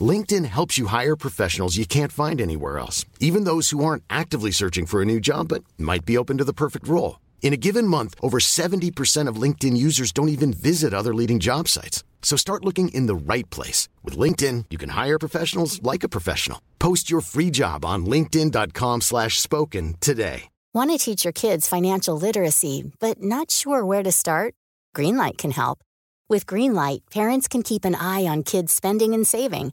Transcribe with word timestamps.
LinkedIn 0.00 0.46
helps 0.46 0.78
you 0.78 0.86
hire 0.86 1.16
professionals 1.16 1.76
you 1.76 1.84
can't 1.84 2.12
find 2.12 2.40
anywhere 2.40 2.78
else, 2.78 3.04
even 3.20 3.44
those 3.44 3.70
who 3.70 3.84
aren't 3.84 4.04
actively 4.08 4.50
searching 4.50 4.86
for 4.86 5.02
a 5.02 5.04
new 5.04 5.20
job 5.20 5.48
but 5.48 5.64
might 5.76 6.06
be 6.06 6.16
open 6.16 6.38
to 6.38 6.44
the 6.44 6.54
perfect 6.54 6.88
role. 6.88 7.20
In 7.42 7.52
a 7.52 7.58
given 7.58 7.86
month, 7.86 8.14
over 8.22 8.38
70% 8.38 9.28
of 9.28 9.36
LinkedIn 9.36 9.76
users 9.76 10.12
don't 10.12 10.30
even 10.30 10.54
visit 10.54 10.94
other 10.94 11.12
leading 11.12 11.40
job 11.40 11.68
sites. 11.68 12.02
So 12.22 12.36
start 12.36 12.64
looking 12.64 12.88
in 12.88 13.06
the 13.06 13.14
right 13.14 13.48
place. 13.50 13.88
With 14.02 14.16
LinkedIn, 14.16 14.66
you 14.70 14.78
can 14.78 14.90
hire 14.90 15.18
professionals 15.18 15.82
like 15.82 16.04
a 16.04 16.08
professional. 16.08 16.62
Post 16.78 17.10
your 17.10 17.20
free 17.20 17.50
job 17.50 17.84
on 17.84 18.06
linkedin.com 18.06 19.02
slash 19.02 19.40
spoken 19.40 19.96
today. 20.00 20.44
Want 20.74 20.90
to 20.92 20.96
teach 20.96 21.24
your 21.26 21.34
kids 21.34 21.68
financial 21.68 22.16
literacy, 22.16 22.90
but 22.98 23.20
not 23.20 23.50
sure 23.50 23.84
where 23.84 24.02
to 24.02 24.10
start? 24.10 24.54
Greenlight 24.96 25.36
can 25.36 25.50
help. 25.50 25.80
With 26.30 26.46
Greenlight, 26.46 27.00
parents 27.10 27.46
can 27.46 27.62
keep 27.62 27.84
an 27.84 27.94
eye 27.94 28.24
on 28.26 28.42
kids' 28.42 28.72
spending 28.72 29.12
and 29.12 29.26
saving, 29.26 29.72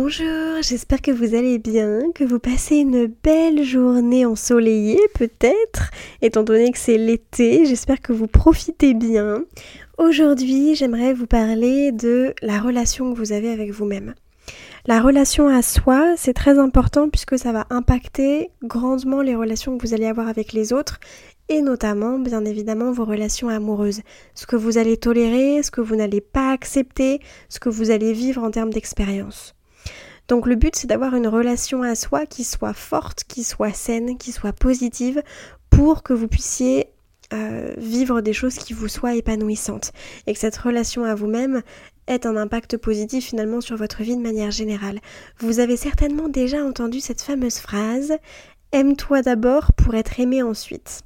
Bonjour, 0.00 0.62
j'espère 0.62 1.02
que 1.02 1.10
vous 1.10 1.34
allez 1.34 1.58
bien, 1.58 2.12
que 2.14 2.22
vous 2.22 2.38
passez 2.38 2.76
une 2.76 3.06
belle 3.06 3.64
journée 3.64 4.24
ensoleillée 4.24 5.00
peut-être, 5.12 5.90
étant 6.22 6.44
donné 6.44 6.70
que 6.70 6.78
c'est 6.78 6.96
l'été, 6.96 7.66
j'espère 7.66 8.00
que 8.00 8.12
vous 8.12 8.28
profitez 8.28 8.94
bien. 8.94 9.42
Aujourd'hui, 9.98 10.76
j'aimerais 10.76 11.14
vous 11.14 11.26
parler 11.26 11.90
de 11.90 12.32
la 12.42 12.60
relation 12.60 13.12
que 13.12 13.18
vous 13.18 13.32
avez 13.32 13.50
avec 13.50 13.72
vous-même. 13.72 14.14
La 14.86 15.00
relation 15.00 15.48
à 15.48 15.62
soi, 15.62 16.14
c'est 16.16 16.32
très 16.32 16.60
important 16.60 17.08
puisque 17.08 17.36
ça 17.36 17.50
va 17.50 17.66
impacter 17.68 18.50
grandement 18.62 19.20
les 19.20 19.34
relations 19.34 19.76
que 19.76 19.84
vous 19.84 19.94
allez 19.94 20.06
avoir 20.06 20.28
avec 20.28 20.52
les 20.52 20.72
autres 20.72 21.00
et 21.48 21.60
notamment, 21.60 22.20
bien 22.20 22.44
évidemment, 22.44 22.92
vos 22.92 23.04
relations 23.04 23.48
amoureuses. 23.48 24.02
Ce 24.36 24.46
que 24.46 24.54
vous 24.54 24.78
allez 24.78 24.96
tolérer, 24.96 25.60
ce 25.64 25.72
que 25.72 25.80
vous 25.80 25.96
n'allez 25.96 26.20
pas 26.20 26.52
accepter, 26.52 27.18
ce 27.48 27.58
que 27.58 27.68
vous 27.68 27.90
allez 27.90 28.12
vivre 28.12 28.44
en 28.44 28.52
termes 28.52 28.72
d'expérience. 28.72 29.57
Donc 30.28 30.46
le 30.46 30.54
but 30.54 30.76
c'est 30.76 30.86
d'avoir 30.86 31.14
une 31.14 31.26
relation 31.26 31.82
à 31.82 31.94
soi 31.94 32.26
qui 32.26 32.44
soit 32.44 32.74
forte, 32.74 33.24
qui 33.24 33.44
soit 33.44 33.72
saine, 33.72 34.18
qui 34.18 34.32
soit 34.32 34.52
positive 34.52 35.22
pour 35.70 36.02
que 36.02 36.12
vous 36.12 36.28
puissiez 36.28 36.90
euh, 37.32 37.74
vivre 37.76 38.20
des 38.20 38.32
choses 38.32 38.54
qui 38.54 38.72
vous 38.72 38.88
soient 38.88 39.14
épanouissantes 39.14 39.92
et 40.26 40.32
que 40.32 40.38
cette 40.38 40.56
relation 40.56 41.04
à 41.04 41.14
vous-même 41.14 41.62
ait 42.06 42.26
un 42.26 42.36
impact 42.36 42.78
positif 42.78 43.26
finalement 43.26 43.60
sur 43.60 43.76
votre 43.76 44.02
vie 44.02 44.16
de 44.16 44.22
manière 44.22 44.50
générale. 44.50 45.00
Vous 45.38 45.60
avez 45.60 45.76
certainement 45.76 46.28
déjà 46.28 46.64
entendu 46.64 47.00
cette 47.00 47.20
fameuse 47.20 47.58
phrase 47.58 48.16
Aime-toi 48.72 49.22
d'abord 49.22 49.72
pour 49.72 49.94
être 49.94 50.20
aimé 50.20 50.42
ensuite. 50.42 51.02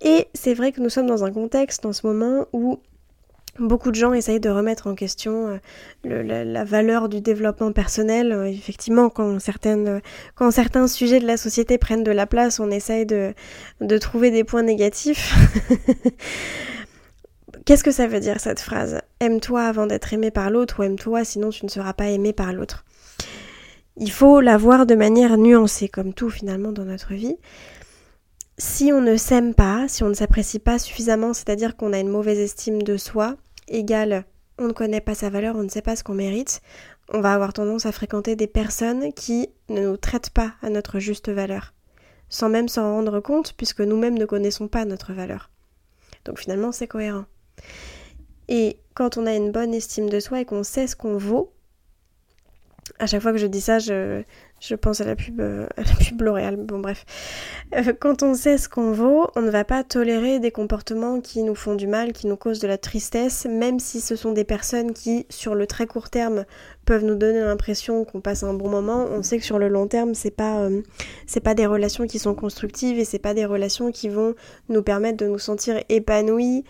Et 0.00 0.26
c'est 0.34 0.54
vrai 0.54 0.72
que 0.72 0.80
nous 0.80 0.90
sommes 0.90 1.06
dans 1.06 1.24
un 1.24 1.32
contexte 1.32 1.84
en 1.86 1.92
ce 1.92 2.06
moment 2.06 2.46
où 2.52 2.80
Beaucoup 3.58 3.90
de 3.90 3.96
gens 3.96 4.12
essayent 4.12 4.40
de 4.40 4.50
remettre 4.50 4.86
en 4.86 4.94
question 4.94 5.58
euh, 6.04 6.44
la, 6.44 6.64
valeur 6.64 7.08
du 7.08 7.20
développement 7.20 7.72
personnel. 7.72 8.32
Euh, 8.32 8.44
effectivement, 8.46 9.08
quand, 9.08 9.38
certaines, 9.38 10.00
quand 10.34 10.50
certains 10.50 10.86
sujets 10.86 11.20
de 11.20 11.26
la 11.26 11.36
société 11.36 11.78
prennent 11.78 12.04
de 12.04 12.10
la 12.10 12.26
place, 12.26 12.60
on 12.60 12.70
essaye 12.70 13.06
de, 13.06 13.34
de 13.80 13.98
trouver 13.98 14.30
des 14.30 14.44
points 14.44 14.62
négatifs. 14.62 15.34
Qu'est-ce 17.64 17.82
que 17.82 17.90
ça 17.90 18.06
veut 18.06 18.20
dire 18.20 18.38
cette 18.38 18.60
phrase 18.60 19.00
Aime-toi 19.18 19.62
avant 19.62 19.86
d'être 19.86 20.12
aimé 20.12 20.30
par 20.30 20.50
l'autre 20.50 20.80
ou 20.80 20.82
aime-toi 20.84 21.24
sinon 21.24 21.50
tu 21.50 21.64
ne 21.64 21.70
seras 21.70 21.94
pas 21.94 22.06
aimé 22.06 22.32
par 22.32 22.52
l'autre. 22.52 22.84
Il 23.96 24.12
faut 24.12 24.40
la 24.40 24.58
voir 24.58 24.84
de 24.84 24.94
manière 24.94 25.38
nuancée, 25.38 25.88
comme 25.88 26.12
tout 26.12 26.28
finalement 26.28 26.70
dans 26.70 26.84
notre 26.84 27.14
vie. 27.14 27.36
Si 28.58 28.92
on 28.92 29.00
ne 29.00 29.16
s'aime 29.16 29.54
pas, 29.54 29.86
si 29.88 30.04
on 30.04 30.08
ne 30.08 30.14
s'apprécie 30.14 30.58
pas 30.58 30.78
suffisamment, 30.78 31.32
c'est-à-dire 31.32 31.76
qu'on 31.76 31.92
a 31.92 31.98
une 31.98 32.08
mauvaise 32.08 32.38
estime 32.38 32.82
de 32.82 32.96
soi, 32.98 33.36
égale 33.68 34.24
on 34.58 34.68
ne 34.68 34.72
connaît 34.72 35.00
pas 35.00 35.14
sa 35.14 35.30
valeur, 35.30 35.56
on 35.56 35.62
ne 35.62 35.68
sait 35.68 35.82
pas 35.82 35.96
ce 35.96 36.04
qu'on 36.04 36.14
mérite, 36.14 36.60
on 37.12 37.20
va 37.20 37.34
avoir 37.34 37.52
tendance 37.52 37.86
à 37.86 37.92
fréquenter 37.92 38.36
des 38.36 38.46
personnes 38.46 39.12
qui 39.12 39.48
ne 39.68 39.86
nous 39.86 39.96
traitent 39.96 40.30
pas 40.30 40.54
à 40.62 40.70
notre 40.70 40.98
juste 40.98 41.28
valeur, 41.28 41.74
sans 42.28 42.48
même 42.48 42.68
s'en 42.68 42.90
rendre 42.90 43.20
compte 43.20 43.54
puisque 43.56 43.80
nous-mêmes 43.80 44.18
ne 44.18 44.24
connaissons 44.24 44.68
pas 44.68 44.84
notre 44.84 45.12
valeur. 45.12 45.50
Donc 46.24 46.38
finalement 46.38 46.72
c'est 46.72 46.88
cohérent. 46.88 47.26
Et 48.48 48.78
quand 48.94 49.18
on 49.18 49.26
a 49.26 49.34
une 49.34 49.52
bonne 49.52 49.74
estime 49.74 50.08
de 50.08 50.20
soi 50.20 50.40
et 50.40 50.44
qu'on 50.44 50.62
sait 50.62 50.86
ce 50.86 50.96
qu'on 50.96 51.16
vaut, 51.16 51.52
à 52.98 53.06
chaque 53.06 53.22
fois 53.22 53.32
que 53.32 53.38
je 53.38 53.46
dis 53.46 53.60
ça, 53.60 53.78
je, 53.78 54.22
je 54.58 54.74
pense 54.74 55.00
à 55.00 55.04
la 55.04 55.16
pub, 55.16 55.40
euh, 55.40 55.66
la 55.76 55.84
pub 55.84 56.22
L'Oréal. 56.22 56.56
Bon, 56.56 56.78
bref. 56.78 57.04
Euh, 57.74 57.92
quand 57.98 58.22
on 58.22 58.34
sait 58.34 58.56
ce 58.56 58.68
qu'on 58.68 58.92
vaut, 58.92 59.28
on 59.36 59.42
ne 59.42 59.50
va 59.50 59.64
pas 59.64 59.84
tolérer 59.84 60.38
des 60.38 60.50
comportements 60.50 61.20
qui 61.20 61.42
nous 61.42 61.54
font 61.54 61.74
du 61.74 61.86
mal, 61.86 62.12
qui 62.12 62.26
nous 62.26 62.36
causent 62.36 62.58
de 62.58 62.66
la 62.66 62.78
tristesse, 62.78 63.46
même 63.46 63.78
si 63.78 64.00
ce 64.00 64.16
sont 64.16 64.32
des 64.32 64.44
personnes 64.44 64.92
qui, 64.94 65.26
sur 65.28 65.54
le 65.54 65.66
très 65.66 65.86
court 65.86 66.08
terme, 66.08 66.46
peuvent 66.86 67.04
nous 67.04 67.16
donner 67.16 67.40
l'impression 67.40 68.04
qu'on 68.04 68.20
passe 68.20 68.44
un 68.44 68.54
bon 68.54 68.70
moment. 68.70 69.06
On 69.10 69.22
sait 69.22 69.38
que 69.38 69.44
sur 69.44 69.58
le 69.58 69.68
long 69.68 69.88
terme, 69.88 70.14
c'est 70.14 70.30
pas, 70.30 70.60
euh, 70.60 70.80
c'est 71.26 71.40
pas 71.40 71.54
des 71.54 71.66
relations 71.66 72.06
qui 72.06 72.18
sont 72.18 72.34
constructives 72.34 72.98
et 72.98 73.04
c'est 73.04 73.18
pas 73.18 73.34
des 73.34 73.44
relations 73.44 73.92
qui 73.92 74.08
vont 74.08 74.34
nous 74.70 74.82
permettre 74.82 75.18
de 75.18 75.26
nous 75.26 75.38
sentir 75.38 75.82
épanouis, 75.88 76.64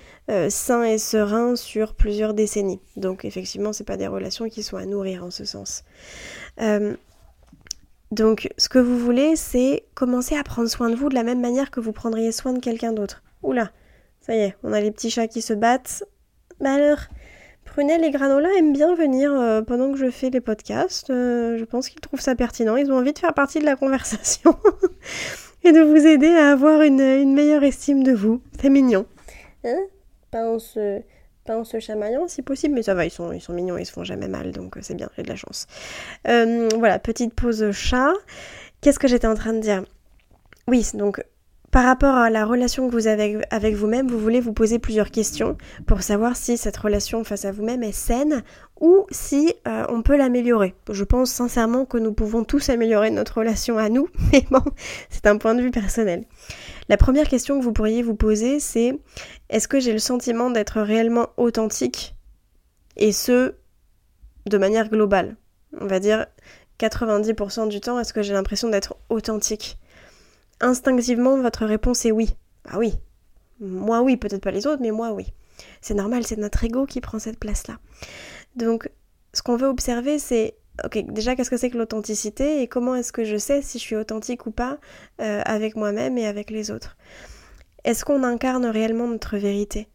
sains 0.48 0.82
et 0.82 0.98
sereins 0.98 1.54
sur 1.54 1.94
plusieurs 1.94 2.34
décennies. 2.34 2.80
Donc, 2.96 3.24
effectivement, 3.24 3.72
c'est 3.72 3.84
pas 3.84 3.96
des 3.96 4.08
relations 4.08 4.48
qui 4.48 4.64
sont 4.64 4.76
à 4.76 4.86
nourrir 4.86 5.22
en 5.22 5.30
ce 5.30 5.44
sens. 5.44 5.84
Donc, 8.12 8.48
ce 8.56 8.68
que 8.68 8.78
vous 8.78 8.98
voulez, 8.98 9.36
c'est 9.36 9.84
commencer 9.94 10.36
à 10.36 10.44
prendre 10.44 10.68
soin 10.68 10.90
de 10.90 10.94
vous 10.94 11.08
de 11.08 11.14
la 11.14 11.24
même 11.24 11.40
manière 11.40 11.70
que 11.70 11.80
vous 11.80 11.92
prendriez 11.92 12.32
soin 12.32 12.52
de 12.52 12.60
quelqu'un 12.60 12.92
d'autre. 12.92 13.22
Oula, 13.42 13.70
ça 14.20 14.34
y 14.34 14.38
est, 14.38 14.56
on 14.62 14.72
a 14.72 14.80
les 14.80 14.90
petits 14.90 15.10
chats 15.10 15.28
qui 15.28 15.42
se 15.42 15.52
battent. 15.52 16.04
Alors, 16.64 16.98
Prunelle 17.64 18.04
et 18.04 18.10
Granola 18.10 18.48
aiment 18.56 18.72
bien 18.72 18.94
venir 18.94 19.32
euh, 19.32 19.60
pendant 19.60 19.92
que 19.92 19.98
je 19.98 20.10
fais 20.10 20.30
les 20.30 20.40
podcasts. 20.40 21.10
Euh, 21.10 21.58
je 21.58 21.64
pense 21.64 21.88
qu'ils 21.88 22.00
trouvent 22.00 22.20
ça 22.20 22.34
pertinent. 22.34 22.76
Ils 22.76 22.90
ont 22.90 22.96
envie 22.96 23.12
de 23.12 23.18
faire 23.18 23.34
partie 23.34 23.58
de 23.58 23.64
la 23.64 23.76
conversation 23.76 24.56
et 25.64 25.72
de 25.72 25.80
vous 25.80 26.06
aider 26.06 26.28
à 26.28 26.52
avoir 26.52 26.82
une, 26.82 27.34
meilleure 27.34 27.64
estime 27.64 28.02
de 28.02 28.12
vous. 28.12 28.40
C'est 28.60 28.70
mignon. 28.70 29.04
Hein? 29.64 29.80
Pas 31.46 31.56
en 31.56 31.64
se 31.64 31.80
chamaillant 31.80 32.28
si 32.28 32.42
possible, 32.42 32.74
mais 32.74 32.82
ça 32.82 32.94
va, 32.94 33.04
ils 33.04 33.10
sont, 33.10 33.32
ils 33.32 33.40
sont 33.40 33.52
mignons, 33.52 33.78
ils 33.78 33.86
se 33.86 33.92
font 33.92 34.04
jamais 34.04 34.28
mal, 34.28 34.52
donc 34.52 34.76
euh, 34.76 34.80
c'est 34.82 34.94
bien, 34.94 35.08
j'ai 35.16 35.22
de 35.22 35.28
la 35.28 35.36
chance. 35.36 35.66
Euh, 36.28 36.68
voilà, 36.76 36.98
petite 36.98 37.34
pause 37.34 37.70
chat. 37.72 38.12
Qu'est-ce 38.80 38.98
que 38.98 39.08
j'étais 39.08 39.26
en 39.26 39.34
train 39.34 39.52
de 39.52 39.60
dire? 39.60 39.84
Oui, 40.68 40.86
donc 40.94 41.22
par 41.76 41.84
rapport 41.84 42.14
à 42.14 42.30
la 42.30 42.46
relation 42.46 42.88
que 42.88 42.92
vous 42.92 43.06
avez 43.06 43.38
avec 43.50 43.74
vous-même, 43.74 44.08
vous 44.08 44.18
voulez 44.18 44.40
vous 44.40 44.54
poser 44.54 44.78
plusieurs 44.78 45.10
questions 45.10 45.58
pour 45.86 46.00
savoir 46.00 46.34
si 46.34 46.56
cette 46.56 46.78
relation 46.78 47.22
face 47.22 47.44
à 47.44 47.52
vous-même 47.52 47.82
est 47.82 47.92
saine 47.92 48.44
ou 48.80 49.04
si 49.10 49.52
euh, 49.68 49.84
on 49.90 50.00
peut 50.00 50.16
l'améliorer. 50.16 50.74
Je 50.88 51.04
pense 51.04 51.30
sincèrement 51.30 51.84
que 51.84 51.98
nous 51.98 52.14
pouvons 52.14 52.44
tous 52.44 52.70
améliorer 52.70 53.10
notre 53.10 53.40
relation 53.40 53.76
à 53.76 53.90
nous, 53.90 54.08
mais 54.32 54.46
bon, 54.50 54.62
c'est 55.10 55.26
un 55.26 55.36
point 55.36 55.54
de 55.54 55.60
vue 55.60 55.70
personnel. 55.70 56.24
La 56.88 56.96
première 56.96 57.28
question 57.28 57.58
que 57.58 57.64
vous 57.64 57.74
pourriez 57.74 58.02
vous 58.02 58.16
poser, 58.16 58.58
c'est 58.58 58.98
est-ce 59.50 59.68
que 59.68 59.78
j'ai 59.78 59.92
le 59.92 59.98
sentiment 59.98 60.48
d'être 60.48 60.80
réellement 60.80 61.28
authentique 61.36 62.16
et 62.96 63.12
ce, 63.12 63.54
de 64.46 64.56
manière 64.56 64.88
globale? 64.88 65.36
On 65.78 65.86
va 65.86 66.00
dire 66.00 66.24
90% 66.80 67.68
du 67.68 67.82
temps, 67.82 68.00
est-ce 68.00 68.14
que 68.14 68.22
j'ai 68.22 68.32
l'impression 68.32 68.70
d'être 68.70 68.96
authentique? 69.10 69.76
Instinctivement, 70.60 71.40
votre 71.40 71.66
réponse 71.66 72.04
est 72.06 72.12
oui. 72.12 72.36
Ah 72.68 72.78
oui. 72.78 72.94
Moi 73.60 74.02
oui, 74.02 74.16
peut-être 74.16 74.42
pas 74.42 74.50
les 74.50 74.66
autres, 74.66 74.82
mais 74.82 74.90
moi 74.90 75.12
oui. 75.12 75.32
C'est 75.80 75.94
normal, 75.94 76.26
c'est 76.26 76.36
notre 76.36 76.64
ego 76.64 76.86
qui 76.86 77.00
prend 77.00 77.18
cette 77.18 77.38
place-là. 77.38 77.78
Donc, 78.56 78.90
ce 79.32 79.42
qu'on 79.42 79.56
veut 79.56 79.68
observer, 79.68 80.18
c'est 80.18 80.56
ok, 80.84 81.06
déjà 81.12 81.36
qu'est-ce 81.36 81.50
que 81.50 81.56
c'est 81.56 81.70
que 81.70 81.78
l'authenticité 81.78 82.62
et 82.62 82.68
comment 82.68 82.94
est-ce 82.94 83.12
que 83.12 83.24
je 83.24 83.36
sais 83.36 83.62
si 83.62 83.78
je 83.78 83.82
suis 83.84 83.96
authentique 83.96 84.46
ou 84.46 84.50
pas 84.50 84.78
euh, 85.20 85.42
avec 85.44 85.76
moi-même 85.76 86.18
et 86.18 86.26
avec 86.26 86.50
les 86.50 86.70
autres? 86.70 86.96
Est-ce 87.84 88.04
qu'on 88.04 88.22
incarne 88.22 88.66
réellement 88.66 89.06
notre 89.06 89.36
vérité? 89.36 89.88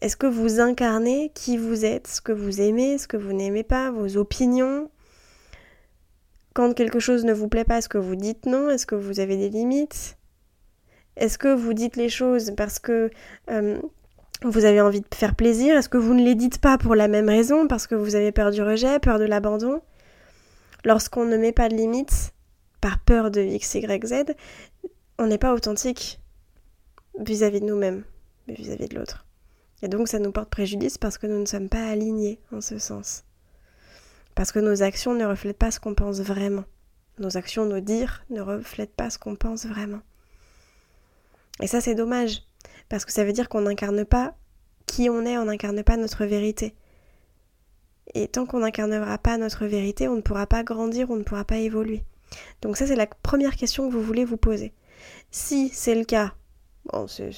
Est-ce 0.00 0.16
que 0.16 0.26
vous 0.26 0.58
incarnez 0.58 1.30
qui 1.34 1.56
vous 1.56 1.84
êtes, 1.84 2.08
ce 2.08 2.20
que 2.20 2.32
vous 2.32 2.60
aimez, 2.60 2.98
ce 2.98 3.06
que 3.06 3.16
vous 3.16 3.32
n'aimez 3.32 3.62
pas, 3.62 3.90
vos 3.90 4.16
opinions 4.16 4.90
Quand 6.54 6.74
quelque 6.74 7.00
chose 7.00 7.24
ne 7.24 7.32
vous 7.32 7.48
plaît 7.48 7.64
pas, 7.64 7.78
est-ce 7.78 7.88
que 7.88 7.98
vous 7.98 8.16
dites 8.16 8.46
non? 8.46 8.68
Est-ce 8.70 8.86
que 8.86 8.94
vous 8.94 9.20
avez 9.20 9.36
des 9.36 9.48
limites? 9.48 10.18
Est-ce 11.16 11.38
que 11.38 11.52
vous 11.52 11.74
dites 11.74 11.96
les 11.96 12.08
choses 12.08 12.52
parce 12.56 12.78
que 12.78 13.10
vous 14.44 14.64
avez 14.64 14.80
envie 14.80 15.00
de 15.00 15.14
faire 15.14 15.34
plaisir? 15.34 15.76
Est-ce 15.76 15.88
que 15.88 15.98
vous 15.98 16.14
ne 16.14 16.22
les 16.24 16.34
dites 16.34 16.58
pas 16.58 16.78
pour 16.78 16.94
la 16.94 17.08
même 17.08 17.28
raison? 17.28 17.66
Parce 17.68 17.86
que 17.86 17.94
vous 17.94 18.14
avez 18.14 18.32
peur 18.32 18.50
du 18.50 18.62
rejet, 18.62 18.98
peur 18.98 19.18
de 19.18 19.24
l'abandon? 19.24 19.80
Lorsqu'on 20.84 21.24
ne 21.24 21.36
met 21.36 21.52
pas 21.52 21.68
de 21.68 21.76
limites, 21.76 22.32
par 22.80 22.98
peur 22.98 23.30
de 23.30 23.40
X, 23.40 23.74
Y, 23.74 24.04
Z, 24.04 24.34
on 25.18 25.28
n'est 25.28 25.38
pas 25.38 25.54
authentique 25.54 26.20
vis-à-vis 27.18 27.60
de 27.60 27.66
nous-mêmes, 27.66 28.02
mais 28.48 28.54
vis-à-vis 28.54 28.88
de 28.88 28.96
l'autre. 28.98 29.24
Et 29.82 29.88
donc 29.88 30.08
ça 30.08 30.18
nous 30.18 30.32
porte 30.32 30.50
préjudice 30.50 30.98
parce 30.98 31.18
que 31.18 31.26
nous 31.26 31.38
ne 31.38 31.46
sommes 31.46 31.68
pas 31.68 31.86
alignés 31.86 32.40
en 32.52 32.60
ce 32.60 32.78
sens. 32.78 33.24
Parce 34.34 34.52
que 34.52 34.58
nos 34.58 34.82
actions 34.82 35.14
ne 35.14 35.24
reflètent 35.24 35.58
pas 35.58 35.70
ce 35.70 35.80
qu'on 35.80 35.94
pense 35.94 36.20
vraiment. 36.20 36.64
Nos 37.18 37.36
actions, 37.36 37.64
nos 37.66 37.80
dires 37.80 38.24
ne 38.30 38.40
reflètent 38.40 38.94
pas 38.94 39.10
ce 39.10 39.18
qu'on 39.18 39.36
pense 39.36 39.66
vraiment. 39.66 40.00
Et 41.60 41.66
ça 41.66 41.80
c'est 41.80 41.94
dommage, 41.94 42.42
parce 42.88 43.04
que 43.04 43.12
ça 43.12 43.24
veut 43.24 43.32
dire 43.32 43.48
qu'on 43.48 43.62
n'incarne 43.62 44.04
pas 44.04 44.34
qui 44.86 45.08
on 45.10 45.24
est, 45.24 45.38
on 45.38 45.44
n'incarne 45.44 45.82
pas 45.82 45.96
notre 45.96 46.24
vérité. 46.24 46.74
Et 48.14 48.28
tant 48.28 48.46
qu'on 48.46 48.60
n'incarnera 48.60 49.18
pas 49.18 49.38
notre 49.38 49.66
vérité, 49.66 50.08
on 50.08 50.16
ne 50.16 50.20
pourra 50.20 50.46
pas 50.46 50.64
grandir, 50.64 51.10
on 51.10 51.16
ne 51.16 51.22
pourra 51.22 51.44
pas 51.44 51.58
évoluer. 51.58 52.02
Donc 52.60 52.76
ça, 52.76 52.86
c'est 52.86 52.96
la 52.96 53.06
première 53.06 53.56
question 53.56 53.88
que 53.88 53.92
vous 53.92 54.02
voulez 54.02 54.24
vous 54.24 54.36
poser. 54.36 54.72
Si 55.30 55.68
c'est 55.70 55.94
le 55.94 56.04
cas, 56.04 56.34
bon, 56.92 57.06
c'est 57.06 57.30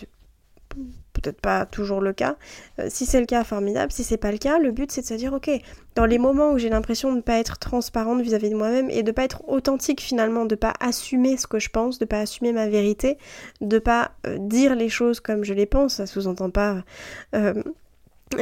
peut-être 1.24 1.40
pas 1.40 1.66
toujours 1.66 2.00
le 2.00 2.12
cas. 2.12 2.36
Euh, 2.78 2.86
si 2.90 3.06
c'est 3.06 3.20
le 3.20 3.26
cas, 3.26 3.44
formidable. 3.44 3.92
Si 3.92 4.04
c'est 4.04 4.16
pas 4.16 4.32
le 4.32 4.38
cas, 4.38 4.58
le 4.58 4.70
but 4.70 4.92
c'est 4.92 5.02
de 5.02 5.06
se 5.06 5.14
dire 5.14 5.32
ok, 5.32 5.50
dans 5.94 6.06
les 6.06 6.18
moments 6.18 6.52
où 6.52 6.58
j'ai 6.58 6.68
l'impression 6.68 7.10
de 7.10 7.16
ne 7.16 7.22
pas 7.22 7.38
être 7.38 7.58
transparente 7.58 8.20
vis-à-vis 8.20 8.50
de 8.50 8.56
moi-même 8.56 8.90
et 8.90 9.02
de 9.02 9.12
pas 9.12 9.24
être 9.24 9.42
authentique 9.48 10.00
finalement, 10.00 10.44
de 10.44 10.54
pas 10.54 10.74
assumer 10.80 11.36
ce 11.36 11.46
que 11.46 11.58
je 11.58 11.70
pense, 11.70 11.98
de 11.98 12.04
pas 12.04 12.20
assumer 12.20 12.52
ma 12.52 12.68
vérité, 12.68 13.18
de 13.60 13.78
pas 13.78 14.12
euh, 14.26 14.38
dire 14.38 14.74
les 14.74 14.88
choses 14.88 15.20
comme 15.20 15.44
je 15.44 15.54
les 15.54 15.66
pense, 15.66 15.94
ça 15.94 16.06
sous-entend 16.06 16.50
pas 16.50 16.84
euh, 17.34 17.54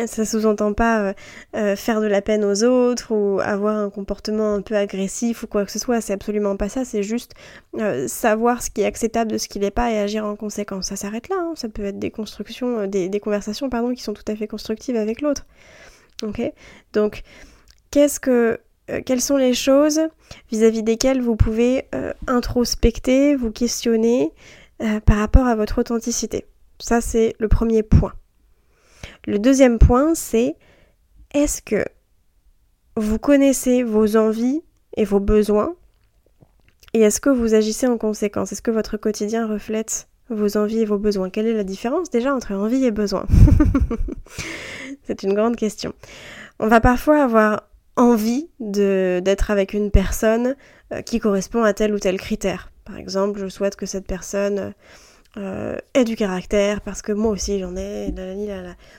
ça 0.07 0.25
sous-entend 0.25 0.73
pas 0.73 1.01
euh, 1.01 1.13
euh, 1.57 1.77
faire 1.77 2.01
de 2.01 2.07
la 2.07 2.23
peine 2.23 2.45
aux 2.45 2.65
autres 2.65 3.13
ou 3.15 3.41
avoir 3.41 3.77
un 3.77 3.91
comportement 3.91 4.55
un 4.55 4.63
peu 4.63 4.77
agressif 4.77 5.43
ou 5.43 5.47
quoi 5.47 5.65
que 5.65 5.73
ce 5.73 5.79
soit, 5.79 6.01
c'est 6.01 6.13
absolument 6.13 6.57
pas 6.57 6.69
ça, 6.69 6.85
c'est 6.85 7.03
juste 7.03 7.33
euh, 7.79 8.09
savoir 8.09 8.63
ce 8.63 8.71
qui 8.71 8.83
est 8.83 8.87
acceptable 8.87 9.31
de 9.33 9.39
ce 9.39 9.49
qui 9.49 9.59
n'est 9.59 9.71
pas 9.71 9.91
et 9.91 9.99
agir 9.99 10.25
en 10.25 10.37
conséquence. 10.37 10.87
Ça 10.87 10.97
s'arrête 10.97 11.29
là, 11.29 11.37
hein. 11.39 11.53
ça 11.57 11.69
peut 11.69 11.85
être 11.85 11.99
des 11.99 12.11
constructions, 12.11 12.87
des, 12.87 13.09
des, 13.09 13.21
conversations 13.21 13.69
pardon, 13.69 13.95
qui 13.95 14.03
sont 14.03 14.15
tout 14.15 14.25
à 14.29 14.37
fait 14.37 14.47
constructives 14.47 14.97
avec 14.97 15.21
l'autre. 15.21 15.47
Ok? 16.23 16.41
Donc, 16.93 17.23
qu'est-ce 17.91 18.21
que, 18.21 18.61
quelles 19.05 19.21
sont 19.21 19.37
les 19.37 19.55
choses 19.55 20.01
vis-à-vis 20.51 20.83
desquelles 20.83 21.21
vous 21.21 21.37
pouvez 21.37 21.89
introspecter, 22.27 23.35
vous 23.35 23.51
questionner 23.51 24.33
par 25.05 25.19
rapport 25.19 25.47
à 25.47 25.57
votre 25.57 25.81
authenticité? 25.81 26.47
Ça, 26.79 27.01
c'est 27.01 27.35
le 27.39 27.49
premier 27.49 27.83
point. 27.83 28.13
Le 29.27 29.39
deuxième 29.39 29.79
point, 29.79 30.15
c'est 30.15 30.57
est-ce 31.35 31.63
que 31.63 31.85
vous 32.97 33.19
connaissez 33.19 33.83
vos 33.83 34.17
envies 34.17 34.63
et 34.97 35.05
vos 35.05 35.21
besoins 35.21 35.75
et 36.95 37.01
est-ce 37.01 37.21
que 37.21 37.31
vous 37.31 37.55
agissez 37.55 37.87
en 37.87 37.97
conséquence? 37.97 38.53
Est-ce 38.53 38.61
que 38.61 38.71
votre 38.71 38.99
quotidien 38.99 39.47
reflète 39.47 40.09
vos 40.29 40.59
envies 40.59 40.81
et 40.81 40.85
vos 40.85 40.99
besoins? 40.99 41.31
Quelle 41.31 41.47
est 41.47 41.55
la 41.55 41.65
différence 41.65 42.11
déjà 42.11 42.35
entre 42.35 42.53
envie 42.53 42.85
et 42.85 42.91
besoin? 42.91 43.27
C'est 45.05 45.23
une 45.23 45.33
grande 45.33 45.57
question. 45.57 45.95
On 46.59 46.69
va 46.69 46.81
parfois 46.81 47.23
avoir 47.23 47.63
envie 47.97 48.51
d'être 48.61 49.51
avec 49.51 49.73
une 49.73 49.91
personne 49.91 50.55
euh, 50.93 51.01
qui 51.01 51.19
correspond 51.19 51.63
à 51.63 51.73
tel 51.73 51.95
ou 51.95 51.99
tel 51.99 52.19
critère. 52.19 52.71
Par 52.85 52.99
exemple, 52.99 53.41
je 53.41 53.49
souhaite 53.49 53.77
que 53.77 53.87
cette 53.87 54.07
personne 54.07 54.75
euh, 55.39 55.79
et 55.95 56.05
du 56.05 56.15
caractère, 56.15 56.83
parce 56.83 57.01
que 57.01 57.11
moi 57.11 57.31
aussi 57.31 57.59
j'en 57.59 57.75
ai, 57.75 58.13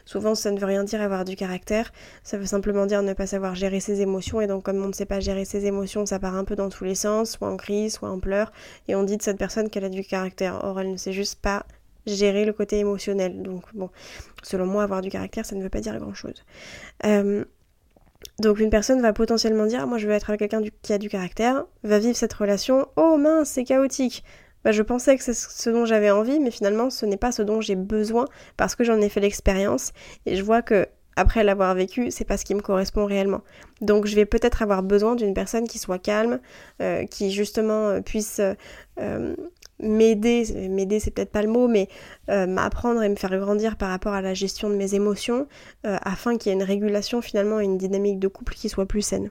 souvent 0.04 0.34
ça 0.34 0.50
ne 0.50 0.60
veut 0.60 0.66
rien 0.66 0.84
dire 0.84 1.00
avoir 1.00 1.26
du 1.26 1.36
caractère, 1.36 1.94
ça 2.24 2.40
veut 2.40 2.48
simplement 2.48 2.88
dire 2.88 3.04
ne 3.04 3.14
pas 3.14 3.28
savoir 3.28 3.54
gérer 3.54 3.80
ses 3.80 4.02
émotions, 4.02 4.42
et 4.42 4.48
donc 4.48 4.64
comme 4.64 4.84
on 4.84 4.88
ne 4.88 4.94
sait 4.94 5.06
pas 5.06 5.20
gérer 5.20 5.46
ses 5.46 5.68
émotions, 5.68 6.08
ça 6.08 6.18
part 6.18 6.36
un 6.36 6.44
peu 6.44 6.56
dans 6.56 6.70
tous 6.70 6.86
les 6.86 6.96
sens, 6.96 7.32
soit 7.32 7.50
en 7.50 7.56
crie, 7.56 7.92
soit 7.92 8.10
en 8.10 8.20
pleurs, 8.20 8.52
et 8.88 8.96
on 8.96 9.04
dit 9.04 9.18
de 9.18 9.22
cette 9.22 9.38
personne 9.38 9.70
qu'elle 9.70 9.86
a 9.86 9.90
du 9.90 10.04
caractère, 10.04 10.64
or 10.64 10.80
elle 10.80 10.92
ne 10.92 10.98
sait 10.98 11.14
juste 11.14 11.40
pas 11.40 11.68
gérer 12.08 12.46
le 12.46 12.54
côté 12.54 12.80
émotionnel, 12.80 13.44
donc 13.44 13.66
bon, 13.76 13.92
selon 14.42 14.66
moi 14.66 14.82
avoir 14.82 15.02
du 15.02 15.10
caractère 15.10 15.46
ça 15.46 15.56
ne 15.56 15.62
veut 15.62 15.70
pas 15.70 15.82
dire 15.82 15.98
grand 16.00 16.16
chose. 16.16 16.44
Euh, 17.06 17.46
donc 18.40 18.60
une 18.60 18.72
personne 18.72 19.02
va 19.02 19.14
potentiellement 19.14 19.68
dire 19.68 19.86
moi 19.86 20.00
je 20.00 20.08
veux 20.08 20.14
être 20.14 20.32
avec 20.32 20.40
quelqu'un 20.40 20.62
qui 20.82 20.94
a 20.94 20.98
du 20.98 21.10
caractère, 21.10 21.66
va 21.84 22.00
vivre 22.00 22.16
cette 22.16 22.34
relation, 22.34 22.88
oh 22.96 23.18
mince 23.18 23.50
c'est 23.50 23.66
chaotique, 23.66 24.24
bah, 24.64 24.72
je 24.72 24.82
pensais 24.82 25.18
que 25.18 25.24
c'est 25.24 25.34
ce 25.34 25.70
dont 25.70 25.86
j'avais 25.86 26.12
envie, 26.12 26.40
mais 26.40 26.52
finalement 26.52 26.90
ce 26.90 27.06
n'est 27.06 27.18
pas 27.18 27.32
ce 27.32 27.42
dont 27.42 27.62
j'ai 27.62 27.76
besoin 27.76 28.26
parce 28.58 28.76
que 28.76 28.84
j'en 28.84 29.02
ai 29.02 29.10
fait 29.10 29.20
l'expérience 29.20 29.92
et 30.26 30.36
je 30.36 30.44
vois 30.44 30.62
que 30.62 30.88
après 31.16 31.44
l'avoir 31.44 31.76
vécu, 31.76 32.12
c'est 32.12 32.26
pas 32.26 32.38
ce 32.38 32.46
qui 32.46 32.56
me 32.56 32.62
correspond 32.62 33.06
réellement. 33.06 33.42
Donc 33.82 34.06
je 34.06 34.16
vais 34.16 34.26
peut-être 34.26 34.62
avoir 34.62 34.84
besoin 34.84 35.16
d'une 35.16 35.34
personne 35.34 35.68
qui 35.68 35.78
soit 35.78 36.00
calme, 36.00 36.40
euh, 36.82 37.06
qui 37.06 37.32
justement 37.32 37.88
euh, 37.88 38.02
puisse 38.02 38.42
euh, 39.00 39.36
m'aider, 39.80 40.70
m'aider 40.70 41.00
c'est 41.00 41.12
peut-être 41.12 41.32
pas 41.32 41.42
le 41.42 41.50
mot, 41.50 41.68
mais 41.68 41.88
m'apprendre 42.28 43.04
et 43.04 43.10
me 43.10 43.16
faire 43.16 43.38
grandir 43.38 43.76
par 43.76 43.90
rapport 43.90 44.14
à 44.14 44.22
la 44.22 44.34
gestion 44.34 44.70
de 44.70 44.76
mes 44.76 44.96
émotions, 44.96 45.48
afin 45.84 46.38
qu'il 46.38 46.52
y 46.52 46.56
ait 46.56 46.58
une 46.58 46.64
régulation 46.64 47.22
finalement 47.22 47.60
et 47.60 47.66
une 47.66 47.78
dynamique 47.78 48.20
de 48.20 48.28
couple 48.28 48.54
qui 48.54 48.70
soit 48.70 48.86
plus 48.86 49.02
saine. 49.02 49.30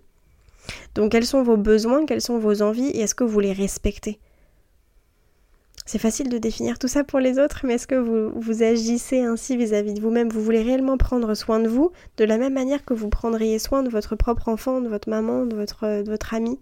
Donc 0.95 1.13
quels 1.13 1.25
sont 1.25 1.43
vos 1.43 1.57
besoins, 1.57 2.05
quelles 2.07 2.21
sont 2.21 2.39
vos 2.39 2.61
envies 2.61 2.91
et 2.91 3.01
est-ce 3.01 3.15
que 3.15 3.25
vous 3.25 3.41
les 3.41 3.53
respectez? 3.53 4.19
C'est 5.93 5.99
facile 5.99 6.31
de 6.31 6.39
définir 6.39 6.79
tout 6.79 6.89
ça 6.89 7.05
pour 7.05 7.19
les 7.19 7.39
autres, 7.39 7.61
mais 7.65 7.75
est-ce 7.75 7.87
que 7.87 7.97
vous, 7.97 8.33
vous 8.35 8.63
agissez 8.63 9.21
ainsi 9.21 9.59
vis-à-vis 9.59 9.93
de 9.93 10.01
vous-même? 10.01 10.31
Vous 10.31 10.43
voulez 10.43 10.63
réellement 10.63 10.97
prendre 10.97 11.35
soin 11.35 11.61
de 11.61 11.69
vous 11.69 11.93
de 12.17 12.25
la 12.25 12.39
même 12.39 12.55
manière 12.55 12.87
que 12.87 12.95
vous 12.95 13.11
prendriez 13.11 13.59
soin 13.59 13.83
de 13.83 13.91
votre 13.91 14.17
propre 14.17 14.49
enfant, 14.49 14.81
de 14.81 14.89
votre 14.89 15.11
maman, 15.11 15.45
de 15.45 15.55
votre, 15.55 16.03
de 16.03 16.35
ami? 16.35 16.59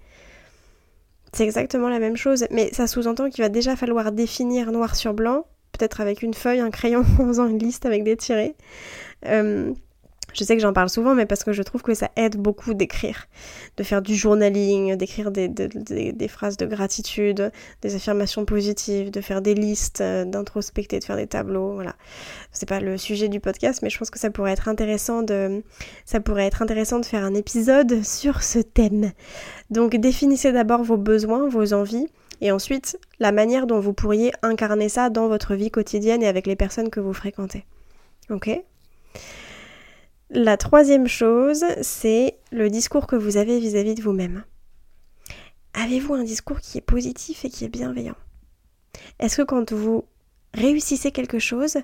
C'est 1.32 1.44
exactement 1.44 1.88
la 1.88 2.00
même 2.00 2.16
chose, 2.16 2.44
mais 2.50 2.72
ça 2.72 2.88
sous-entend 2.88 3.30
qu'il 3.30 3.44
va 3.44 3.48
déjà 3.48 3.76
falloir 3.76 4.10
définir 4.10 4.72
noir 4.72 4.96
sur 4.96 5.14
blanc, 5.14 5.46
peut-être 5.70 6.00
avec 6.00 6.22
une 6.22 6.34
feuille, 6.34 6.58
un 6.58 6.70
crayon, 6.70 7.04
en 7.20 7.28
faisant 7.28 7.46
une 7.46 7.60
liste 7.60 7.86
avec 7.86 8.02
des 8.02 8.16
tirés. 8.16 8.56
Euh, 9.26 9.72
je 10.32 10.44
sais 10.44 10.56
que 10.56 10.62
j'en 10.62 10.72
parle 10.72 10.88
souvent, 10.88 11.14
mais 11.14 11.26
parce 11.26 11.44
que 11.44 11.52
je 11.52 11.62
trouve 11.62 11.82
que 11.82 11.94
ça 11.94 12.10
aide 12.16 12.36
beaucoup 12.36 12.74
d'écrire, 12.74 13.26
de 13.76 13.82
faire 13.82 14.02
du 14.02 14.14
journaling, 14.14 14.96
d'écrire 14.96 15.30
des, 15.30 16.28
phrases 16.28 16.56
de 16.56 16.66
gratitude, 16.66 17.52
des 17.82 17.94
affirmations 17.94 18.44
positives, 18.44 19.10
de 19.10 19.20
faire 19.20 19.42
des 19.42 19.54
listes, 19.54 20.00
euh, 20.00 20.24
d'introspecter, 20.24 20.98
de 20.98 21.04
faire 21.04 21.16
des 21.16 21.26
tableaux, 21.26 21.74
voilà. 21.74 21.94
C'est 22.52 22.68
pas 22.68 22.80
le 22.80 22.96
sujet 22.96 23.28
du 23.28 23.40
podcast, 23.40 23.80
mais 23.82 23.90
je 23.90 23.98
pense 23.98 24.10
que 24.10 24.18
ça 24.18 24.30
pourrait 24.30 24.52
être 24.52 24.68
intéressant 24.68 25.22
de, 25.22 25.62
ça 26.04 26.20
pourrait 26.20 26.46
être 26.46 26.62
intéressant 26.62 26.98
de 26.98 27.06
faire 27.06 27.24
un 27.24 27.34
épisode 27.34 28.02
sur 28.02 28.42
ce 28.42 28.58
thème. 28.58 29.12
Donc 29.70 29.96
définissez 29.96 30.52
d'abord 30.52 30.82
vos 30.82 30.96
besoins, 30.96 31.48
vos 31.48 31.72
envies, 31.72 32.06
et 32.40 32.52
ensuite 32.52 32.98
la 33.18 33.32
manière 33.32 33.66
dont 33.66 33.80
vous 33.80 33.92
pourriez 33.92 34.32
incarner 34.42 34.88
ça 34.88 35.10
dans 35.10 35.28
votre 35.28 35.54
vie 35.54 35.70
quotidienne 35.70 36.22
et 36.22 36.28
avec 36.28 36.46
les 36.46 36.56
personnes 36.56 36.90
que 36.90 37.00
vous 37.00 37.12
fréquentez. 37.12 37.64
Ok? 38.30 38.50
La 40.30 40.56
troisième 40.56 41.08
chose, 41.08 41.64
c'est 41.82 42.38
le 42.52 42.70
discours 42.70 43.08
que 43.08 43.16
vous 43.16 43.36
avez 43.36 43.58
vis-à-vis 43.58 43.96
de 43.96 44.02
vous-même. 44.02 44.44
Avez-vous 45.74 46.14
un 46.14 46.22
discours 46.22 46.60
qui 46.60 46.78
est 46.78 46.82
positif 46.82 47.44
et 47.44 47.50
qui 47.50 47.64
est 47.64 47.68
bienveillant? 47.68 48.14
Est-ce 49.18 49.38
que 49.38 49.42
quand 49.42 49.72
vous 49.72 50.04
réussissez 50.54 51.10
quelque 51.10 51.40
chose, 51.40 51.78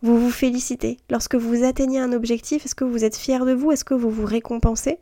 vous 0.00 0.16
vous 0.16 0.30
félicitez? 0.30 0.98
Lorsque 1.10 1.34
vous 1.34 1.64
atteignez 1.64 1.98
un 1.98 2.12
objectif, 2.12 2.64
est-ce 2.64 2.76
que 2.76 2.84
vous 2.84 3.04
êtes 3.04 3.16
fier 3.16 3.44
de 3.44 3.52
vous? 3.52 3.72
Est-ce 3.72 3.84
que 3.84 3.94
vous 3.94 4.10
vous 4.10 4.26
récompensez? 4.26 4.98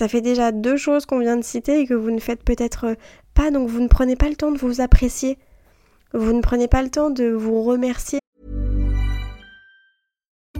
Ça 0.00 0.08
fait 0.08 0.20
déjà 0.20 0.50
deux 0.50 0.76
choses 0.76 1.06
qu'on 1.06 1.20
vient 1.20 1.36
de 1.36 1.44
citer 1.44 1.80
et 1.80 1.86
que 1.86 1.94
vous 1.94 2.10
ne 2.10 2.20
faites 2.20 2.42
peut-être 2.42 2.96
pas, 3.34 3.52
donc 3.52 3.68
vous 3.68 3.80
ne 3.80 3.88
prenez 3.88 4.16
pas 4.16 4.28
le 4.28 4.36
temps 4.36 4.52
de 4.52 4.58
vous 4.58 4.80
apprécier. 4.80 5.38
Vous 6.12 6.32
ne 6.32 6.40
prenez 6.40 6.66
pas 6.66 6.82
le 6.82 6.90
temps 6.90 7.10
de 7.10 7.30
vous 7.30 7.62
remercier 7.62 8.18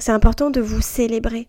C'est 0.00 0.12
important 0.12 0.50
de 0.50 0.62
vous 0.62 0.80
célébrer. 0.80 1.46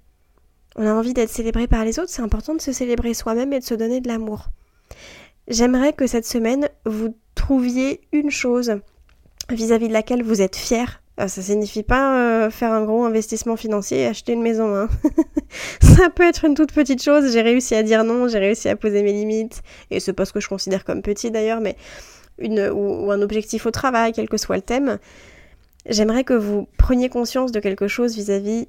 On 0.76 0.86
a 0.86 0.94
envie 0.94 1.14
d'être 1.14 1.30
célébré 1.30 1.68
par 1.68 1.86
les 1.86 2.00
autres, 2.00 2.10
c'est 2.10 2.22
important 2.22 2.54
de 2.54 2.62
se 2.62 2.74
célébrer 2.74 3.14
soi-même 3.14 3.54
et 3.54 3.60
de 3.60 3.66
se 3.66 3.74
donner 3.74 4.02
de 4.02 4.10
l'amour. 4.10 4.50
J'aimerais 5.48 5.94
que 5.94 6.06
cette 6.06 6.26
semaine, 6.26 6.68
vous 6.86 7.16
trouviez 7.34 8.02
une 8.12 8.30
chose 8.30 8.74
vis-à-vis 9.50 9.88
de 9.88 9.94
laquelle 9.94 10.22
vous 10.22 10.42
êtes 10.42 10.58
fier. 10.58 11.02
Euh, 11.20 11.30
Ça 11.30 11.42
signifie 11.42 11.84
pas 11.84 12.18
euh, 12.18 12.50
faire 12.50 12.74
un 12.74 12.84
gros 12.84 13.06
investissement 13.06 13.56
financier 13.56 14.02
et 14.02 14.08
acheter 14.08 14.34
une 14.34 14.42
maison. 14.42 14.76
Hein. 14.76 14.90
Ça 15.82 16.10
peut 16.10 16.24
être 16.24 16.44
une 16.44 16.56
toute 16.56 16.74
petite 16.74 17.02
chose. 17.02 17.32
J'ai 17.32 17.42
réussi 17.42 17.74
à 17.76 17.84
dire 17.84 18.04
non, 18.04 18.28
j'ai 18.28 18.40
réussi 18.40 18.68
à 18.68 18.76
poser 18.76 19.02
mes 19.02 19.14
limites. 19.14 19.62
Et 19.92 20.02
c'est 20.02 20.14
pas 20.14 20.26
ce 20.26 20.34
que 20.34 20.42
je 20.42 20.50
considère 20.50 20.84
comme 20.84 21.02
petit 21.02 21.32
d'ailleurs, 21.32 21.62
mais 21.62 21.78
ou 22.40 23.12
un 23.12 23.22
objectif 23.22 23.66
au 23.66 23.72
travail, 23.72 24.12
quel 24.14 24.28
que 24.28 24.38
soit 24.38 24.56
le 24.58 24.62
thème. 24.62 25.00
J'aimerais 25.88 26.24
que 26.24 26.34
vous 26.34 26.68
preniez 26.78 27.10
conscience 27.10 27.52
de 27.52 27.60
quelque 27.60 27.88
chose 27.88 28.16
vis-à-vis 28.16 28.68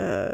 euh, 0.00 0.30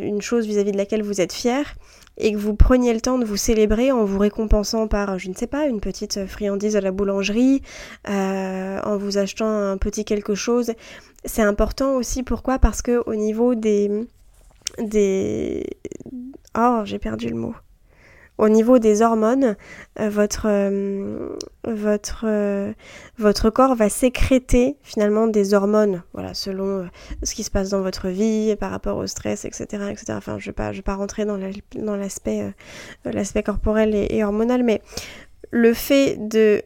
une 0.00 0.22
chose 0.22 0.46
vis-à-vis 0.46 0.72
de 0.72 0.78
laquelle 0.78 1.02
vous 1.02 1.20
êtes 1.20 1.32
fier 1.32 1.74
et 2.16 2.32
que 2.32 2.38
vous 2.38 2.54
preniez 2.54 2.94
le 2.94 3.00
temps 3.00 3.18
de 3.18 3.24
vous 3.24 3.36
célébrer 3.36 3.92
en 3.92 4.04
vous 4.04 4.18
récompensant 4.18 4.88
par, 4.88 5.18
je 5.18 5.28
ne 5.28 5.34
sais 5.34 5.46
pas, 5.46 5.66
une 5.66 5.80
petite 5.80 6.26
friandise 6.26 6.76
à 6.76 6.80
la 6.80 6.90
boulangerie, 6.90 7.60
euh, 8.08 8.80
en 8.82 8.96
vous 8.96 9.18
achetant 9.18 9.46
un 9.46 9.76
petit 9.76 10.04
quelque 10.04 10.34
chose. 10.34 10.72
C'est 11.24 11.42
important 11.42 11.96
aussi, 11.96 12.22
pourquoi? 12.22 12.58
Parce 12.58 12.82
que 12.82 13.02
au 13.06 13.14
niveau 13.14 13.54
des... 13.54 14.06
des... 14.78 15.64
Oh, 16.56 16.82
j'ai 16.84 16.98
perdu 16.98 17.28
le 17.28 17.36
mot. 17.36 17.54
Au 18.36 18.48
niveau 18.48 18.80
des 18.80 19.00
hormones, 19.00 19.56
euh, 20.00 20.08
votre, 20.08 20.46
euh, 20.48 21.28
euh, 22.24 22.72
votre 23.16 23.50
corps 23.50 23.76
va 23.76 23.88
sécréter 23.88 24.76
finalement 24.82 25.28
des 25.28 25.54
hormones, 25.54 26.02
voilà, 26.14 26.34
selon 26.34 26.88
ce 27.22 27.32
qui 27.34 27.44
se 27.44 27.50
passe 27.50 27.70
dans 27.70 27.80
votre 27.82 28.08
vie, 28.08 28.56
par 28.56 28.70
rapport 28.72 28.96
au 28.96 29.06
stress, 29.06 29.44
etc. 29.44 29.84
etc. 29.90 30.04
Enfin, 30.16 30.38
je 30.38 30.50
ne 30.50 30.54
vais, 30.74 30.82
pas- 30.82 30.94
rentrer 30.96 31.24
dans 31.24 31.36
la- 31.36 31.50
dans 31.76 31.96
l'aspect 31.96 32.52
l'aspect 33.04 33.42
corporel 33.44 33.94
et, 33.94 34.08
et 34.10 34.24
hormonal, 34.24 34.64
mais 34.64 34.82
le 35.50 35.72
fait 35.72 36.16
de 36.18 36.62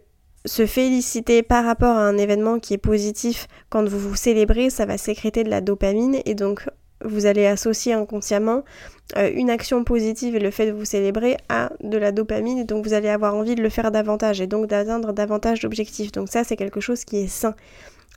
se 0.47 0.65
féliciter 0.67 1.43
par 1.43 1.65
rapport 1.65 1.97
à 1.97 2.01
un 2.01 2.17
événement 2.17 2.59
qui 2.59 2.73
est 2.75 2.79
positif 2.79 3.47
quand 3.69 3.87
vous 3.87 3.99
vous 3.99 4.15
célébrez, 4.17 4.71
ça 4.71 4.87
va 4.87 4.97
sécréter 4.97 5.45
de 5.45 5.51
la 5.51 5.61
dopamine 5.61 6.19
et 6.25 6.35
donc 6.35 6.67
vous 7.05 7.27
allez 7.27 7.47
associer 7.47 7.93
inconsciemment 7.93 8.65
euh, 9.17 9.31
une 9.33 9.51
action 9.51 9.85
positive 9.85 10.37
et 10.37 10.41
le 10.41 10.51
fait 10.51 10.67
de 10.67 10.73
vous 10.73 10.85
célébrer 10.85 11.37
à 11.49 11.71
de 11.83 11.97
la 11.97 12.13
dopamine 12.13 12.65
donc 12.65 12.85
vous 12.85 12.93
allez 12.93 13.09
avoir 13.09 13.35
envie 13.35 13.55
de 13.55 13.63
le 13.63 13.69
faire 13.69 13.91
davantage 13.91 14.41
et 14.41 14.47
donc 14.47 14.67
d'atteindre 14.67 15.13
davantage 15.13 15.61
d'objectifs. 15.61 16.13
Donc 16.13 16.29
ça 16.29 16.45
c'est 16.45 16.57
quelque 16.57 16.81
chose 16.81 17.05
qui 17.05 17.19
est 17.19 17.29
sain. 17.29 17.55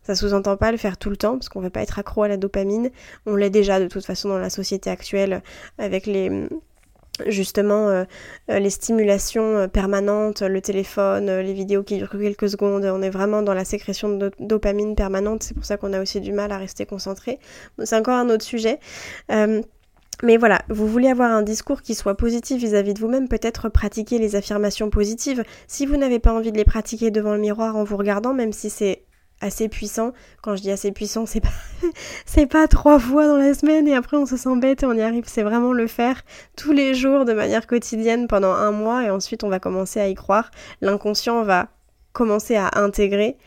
Ça 0.04 0.16
sous-entend 0.16 0.58
pas 0.58 0.72
le 0.72 0.78
faire 0.78 0.98
tout 0.98 1.12
le 1.12 1.18
temps 1.18 1.34
parce 1.34 1.48
qu'on 1.48 1.60
ne 1.60 1.66
veut 1.66 1.70
pas 1.70 1.84
être 1.84 2.00
accro 2.00 2.24
à 2.24 2.28
la 2.28 2.38
dopamine. 2.38 2.90
On 3.28 3.36
l'est 3.36 3.52
déjà 3.52 3.80
de 3.80 3.88
toute 3.88 4.06
façon 4.06 4.30
dans 4.30 4.40
la 4.40 4.50
société 4.50 4.90
actuelle 4.90 5.44
avec 5.78 6.08
les 6.08 6.48
justement 7.28 7.90
euh, 7.90 8.04
euh, 8.50 8.60
les 8.60 8.70
stimulations 8.70 9.58
euh, 9.58 9.68
permanentes, 9.68 10.42
le 10.42 10.62
téléphone, 10.62 11.30
les 11.40 11.54
vidéos 11.54 11.84
qui 11.84 11.98
durent 11.98 12.10
que 12.10 12.18
quelques 12.18 12.50
secondes, 12.50 12.86
on 12.86 13.02
est 13.02 13.10
vraiment 13.10 13.42
dans 13.42 13.54
la 13.54 13.66
sécrétion 13.66 14.10
de 14.10 14.30
do- 14.30 14.36
dopamine 14.40 14.96
permanente, 14.96 15.44
c'est 15.44 15.54
pour 15.54 15.66
ça 15.66 15.78
qu'on 15.78 15.94
a 15.94 16.02
aussi 16.02 16.22
du 16.22 16.32
mal 16.32 16.52
à 16.52 16.58
rester 16.58 16.86
concentré. 16.86 17.40
C'est 17.84 17.96
encore 17.96 18.16
un 18.16 18.30
autre 18.30 18.44
sujet. 18.44 18.80
Mais 20.24 20.38
voilà, 20.38 20.62
vous 20.70 20.88
voulez 20.88 21.08
avoir 21.08 21.32
un 21.32 21.42
discours 21.42 21.82
qui 21.82 21.96
soit 21.96 22.16
positif 22.16 22.62
vis-à-vis 22.62 22.94
de 22.94 23.00
vous-même, 23.00 23.28
peut-être 23.28 23.70
pratiquer 23.70 24.20
les 24.20 24.36
affirmations 24.36 24.92
positives. 24.92 25.44
Si 25.68 25.88
vous 25.88 25.98
n'avez 25.98 26.20
pas 26.20 26.32
envie 26.32 26.52
de 26.52 26.58
les 26.58 26.64
pratiquer 26.64 27.10
devant 27.10 27.34
le 27.34 27.40
miroir 27.40 27.76
en 27.76 27.84
vous 27.84 27.98
regardant, 27.98 28.34
même 28.34 28.54
si 28.54 28.70
c'est 28.70 29.04
assez 29.42 29.68
puissant, 29.68 30.14
quand 30.42 30.56
je 30.56 30.62
dis 30.62 30.72
assez 30.72 30.92
puissant, 30.92 31.26
c'est 31.26 31.42
pas, 31.42 32.46
pas 32.50 32.68
trois 32.68 33.00
fois 33.00 33.28
dans 33.28 33.38
la 33.38 33.54
semaine 33.54 33.88
et 33.88 33.96
après 33.96 34.18
on 34.18 34.26
se 34.26 34.38
sent 34.38 34.56
bête 34.58 34.84
et 34.84 34.86
on 34.86 34.94
y 34.94 35.02
arrive, 35.02 35.26
c'est 35.28 35.44
vraiment 35.44 35.74
le 35.74 35.88
faire 35.88 36.22
tous 36.56 36.72
les 36.72 36.94
jours 36.94 37.26
de 37.26 37.34
manière 37.34 37.68
quotidienne 37.68 38.28
pendant 38.28 38.54
un 38.54 38.72
mois 38.72 39.04
et 39.04 39.10
ensuite 39.10 39.44
on 39.44 39.50
va 39.50 39.60
commencer 39.60 40.00
à 40.00 40.08
y 40.08 40.16
croire. 40.16 40.52
L'inconscient 40.82 41.44
va 41.44 41.70
commencer 42.14 42.56
à 42.56 42.70
intégrer 42.76 43.38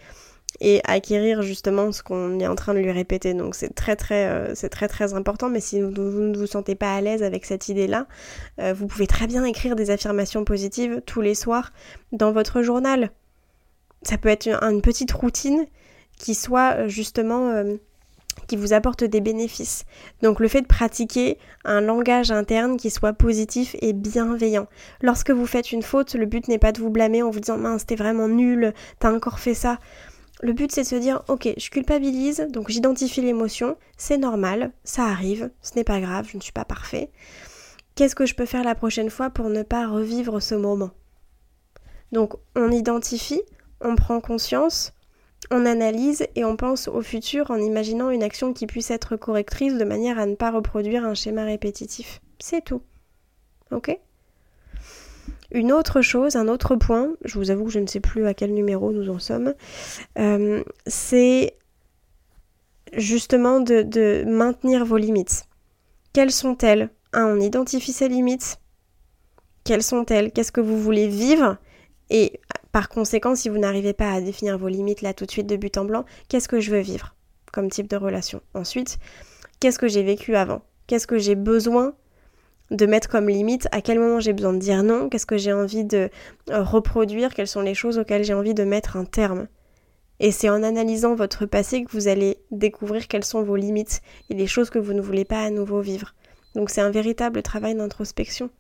et 0.61 0.81
acquérir 0.85 1.43
justement 1.43 1.93
ce 1.93 2.03
qu'on 2.03 2.39
est 2.39 2.47
en 2.47 2.55
train 2.55 2.75
de 2.75 2.79
lui 2.79 2.91
répéter. 2.91 3.35
Donc 3.35 3.55
c'est 3.55 3.75
très 3.75 3.97
très 3.97 4.27
euh, 4.27 4.55
c'est 4.55 4.69
très 4.69 4.89
très 4.89 5.15
important. 5.15 5.49
Mais 5.49 5.61
si 5.61 5.81
vous, 5.81 5.91
ne 5.91 6.37
vous 6.37 6.47
sentez 6.47 6.75
pas 6.75 6.95
à 6.95 7.01
l'aise 7.01 7.23
avec 7.23 7.45
cette 7.45 7.69
idée-là, 7.69 8.07
euh, 8.61 8.73
vous 8.73 8.87
pouvez 8.87 9.07
très 9.07 9.27
bien 9.27 9.45
écrire 9.45 9.77
des 9.77 9.91
affirmations 9.91 10.45
positives 10.45 11.03
tous 11.07 11.21
les 11.21 11.35
soirs 11.35 11.73
dans 12.13 12.33
votre 12.33 12.63
journal. 12.63 13.11
Ça 14.03 14.19
peut 14.19 14.29
être 14.29 14.47
une 14.63 14.83
petite 14.83 15.13
routine 15.13 15.67
qui 16.19 16.35
soit 16.35 16.75
euh, 16.77 16.89
justement 16.89 17.51
euh, 17.51 17.75
qui 18.47 18.57
vous 18.57 18.73
apporte 18.73 19.05
des 19.05 19.21
bénéfices. 19.21 19.85
Donc 20.23 20.41
le 20.41 20.49
fait 20.49 20.63
de 20.63 20.67
pratiquer 20.67 21.39
un 21.65 21.81
langage 21.81 22.31
interne 22.31 22.77
qui 22.77 22.91
soit 22.91 23.13
positif 23.13 23.77
et 23.81 23.93
bienveillant. 23.93 24.67
Lorsque 25.01 25.31
vous 25.31 25.47
faites 25.47 25.73
une 25.73 25.83
faute, 25.83 26.15
le 26.15 26.27
but 26.27 26.49
n'est 26.49 26.59
pas 26.59 26.73
de 26.73 26.81
vous 26.81 26.91
blâmer 26.91 27.23
en 27.23 27.31
vous 27.31 27.41
disant 27.41 27.59
mince, 27.59 27.87
t'es 27.87 27.97
vraiment 27.97 28.29
nul, 28.29 28.75
t'as 28.99 29.15
encore 29.15 29.39
fait 29.39 29.55
ça. 29.55 29.79
Le 30.43 30.53
but 30.53 30.73
c'est 30.73 30.83
de 30.83 30.87
se 30.87 30.97
dire 30.97 31.23
ok, 31.29 31.49
je 31.57 31.71
culpabilise, 31.71 32.47
donc 32.51 32.69
j'identifie 32.69 33.23
l'émotion, 33.23 33.77
c'est 33.97 34.19
normal, 34.19 34.73
ça 34.83 35.05
arrive, 35.05 35.51
ce 35.63 35.77
n'est 35.77 35.85
pas 35.85 36.01
grave, 36.01 36.29
je 36.31 36.37
ne 36.37 36.43
suis 36.43 36.53
pas 36.53 36.65
parfait. 36.65 37.11
Qu'est-ce 37.95 38.17
que 38.17 38.27
je 38.27 38.35
peux 38.35 38.47
faire 38.47 38.65
la 38.65 38.75
prochaine 38.75 39.11
fois 39.11 39.31
pour 39.31 39.49
ne 39.49 39.63
pas 39.63 39.87
revivre 39.87 40.43
ce 40.43 40.57
moment? 40.57 40.91
Donc 42.13 42.35
on 42.57 42.71
identifie, 42.71 43.43
on 43.81 43.95
prend 43.95 44.21
conscience, 44.21 44.93
on 45.51 45.67
analyse 45.67 46.27
et 46.35 46.45
on 46.45 46.57
pense 46.57 46.89
au 46.89 47.03
futur 47.03 47.51
en 47.51 47.59
imaginant 47.59 48.11
une 48.11 48.23
action 48.23 48.53
qui 48.53 48.67
puisse 48.67 48.91
être 48.91 49.17
correctrice 49.17 49.75
de 49.75 49.85
manière 49.85 50.19
à 50.19 50.27
ne 50.27 50.35
pas 50.35 50.51
reproduire 50.51 51.05
un 51.05 51.15
schéma 51.15 51.45
répétitif. 51.45 52.21
C'est 52.39 52.65
tout. 52.65 52.83
Ok? 53.71 53.99
Une 55.51 55.73
autre 55.73 56.03
chose, 56.03 56.37
un 56.37 56.49
autre 56.49 56.77
point, 56.77 57.15
je 57.25 57.39
vous 57.39 57.51
avoue 57.51 57.67
que 57.67 57.71
je 57.71 57.79
ne 57.79 57.87
sais 57.87 58.01
plus 58.01 58.27
à 58.27 58.35
quel 58.35 58.53
numéro 58.53 58.93
nous 58.93 59.09
en 59.09 59.19
sommes, 59.19 59.55
euh, 60.19 60.65
c'est 60.87 61.57
justement 62.97 63.61
de, 63.61 63.83
de 63.83 64.25
maintenir 64.27 64.85
vos 64.85 64.97
limites. 64.97 65.45
Quelles 66.13 66.33
sont-elles? 66.33 66.91
Un, 67.13 67.27
on 67.27 67.41
identifie 67.41 67.93
ses 67.93 68.09
limites. 68.09 68.59
Quelles 69.65 69.83
sont-elles? 69.83 70.33
Qu'est-ce 70.33 70.53
que 70.53 70.61
vous 70.61 70.81
voulez 70.81 71.09
vivre? 71.09 71.57
Et 72.11 72.41
par 72.75 72.89
conséquent, 72.89 73.37
si 73.37 73.49
vous 73.49 73.59
n'arrivez 73.59 73.93
pas 73.93 74.11
à 74.11 74.21
définir 74.21 74.59
vos 74.59 74.67
limites 74.67 75.01
là 75.01 75.15
tout 75.15 75.27
de 75.27 75.31
suite 75.31 75.47
de 75.47 75.55
but 75.55 75.79
en 75.79 75.85
blanc, 75.85 76.05
qu'est-ce 76.29 76.49
que 76.49 76.59
je 76.59 76.73
veux 76.73 76.81
vivre 76.81 77.15
comme 77.53 77.71
type 77.71 77.89
de 77.89 77.95
relation 77.95 78.41
Ensuite, 78.53 78.99
qu'est-ce 79.61 79.79
que 79.79 79.87
j'ai 79.87 80.03
vécu 80.03 80.35
avant? 80.35 80.61
Qu'est-ce 80.89 81.07
que 81.07 81.17
j'ai 81.17 81.37
besoin 81.37 81.95
de 82.73 82.87
mettre 82.87 83.09
comme 83.09 83.29
limite? 83.29 83.69
À 83.71 83.81
quel 83.81 84.01
moment 84.01 84.19
j'ai 84.19 84.33
besoin 84.33 84.53
de 84.53 84.59
dire 84.59 84.83
non? 84.83 85.09
Qu'est-ce 85.09 85.25
que 85.25 85.39
j'ai 85.39 85.53
envie 85.53 85.85
de 85.85 86.11
euh, 86.51 86.65
reproduire? 86.65 87.33
Quelles 87.33 87.47
sont 87.47 87.61
les 87.61 87.75
choses 87.75 87.97
auxquelles 87.97 88.25
j'ai 88.25 88.35
envie 88.35 88.55
de 88.55 88.65
mettre 88.65 88.97
un 88.97 89.05
terme? 89.05 89.47
Et 90.19 90.33
c'est 90.33 90.49
en 90.49 90.65
analysant 90.65 91.15
votre 91.15 91.47
passé 91.47 91.85
que 91.85 91.93
vous 91.93 92.09
allez 92.09 92.39
découvrir 92.51 93.07
quelles 93.07 93.25
sont 93.25 93.45
vos 93.45 93.55
limites 93.55 94.03
et 94.31 94.35
les 94.35 94.49
choses 94.49 94.71
que 94.71 94.81
vous 94.81 94.95
ne 94.95 95.01
voulez 95.01 95.25
pas 95.25 95.45
à 95.45 95.51
nouveau 95.51 95.81
vivre. 95.81 96.17
Donc 96.57 96.71
c'est 96.71 96.81
un 96.81 96.91
véritable 96.91 97.41
travail 97.43 97.77
d'introspection. 97.77 98.51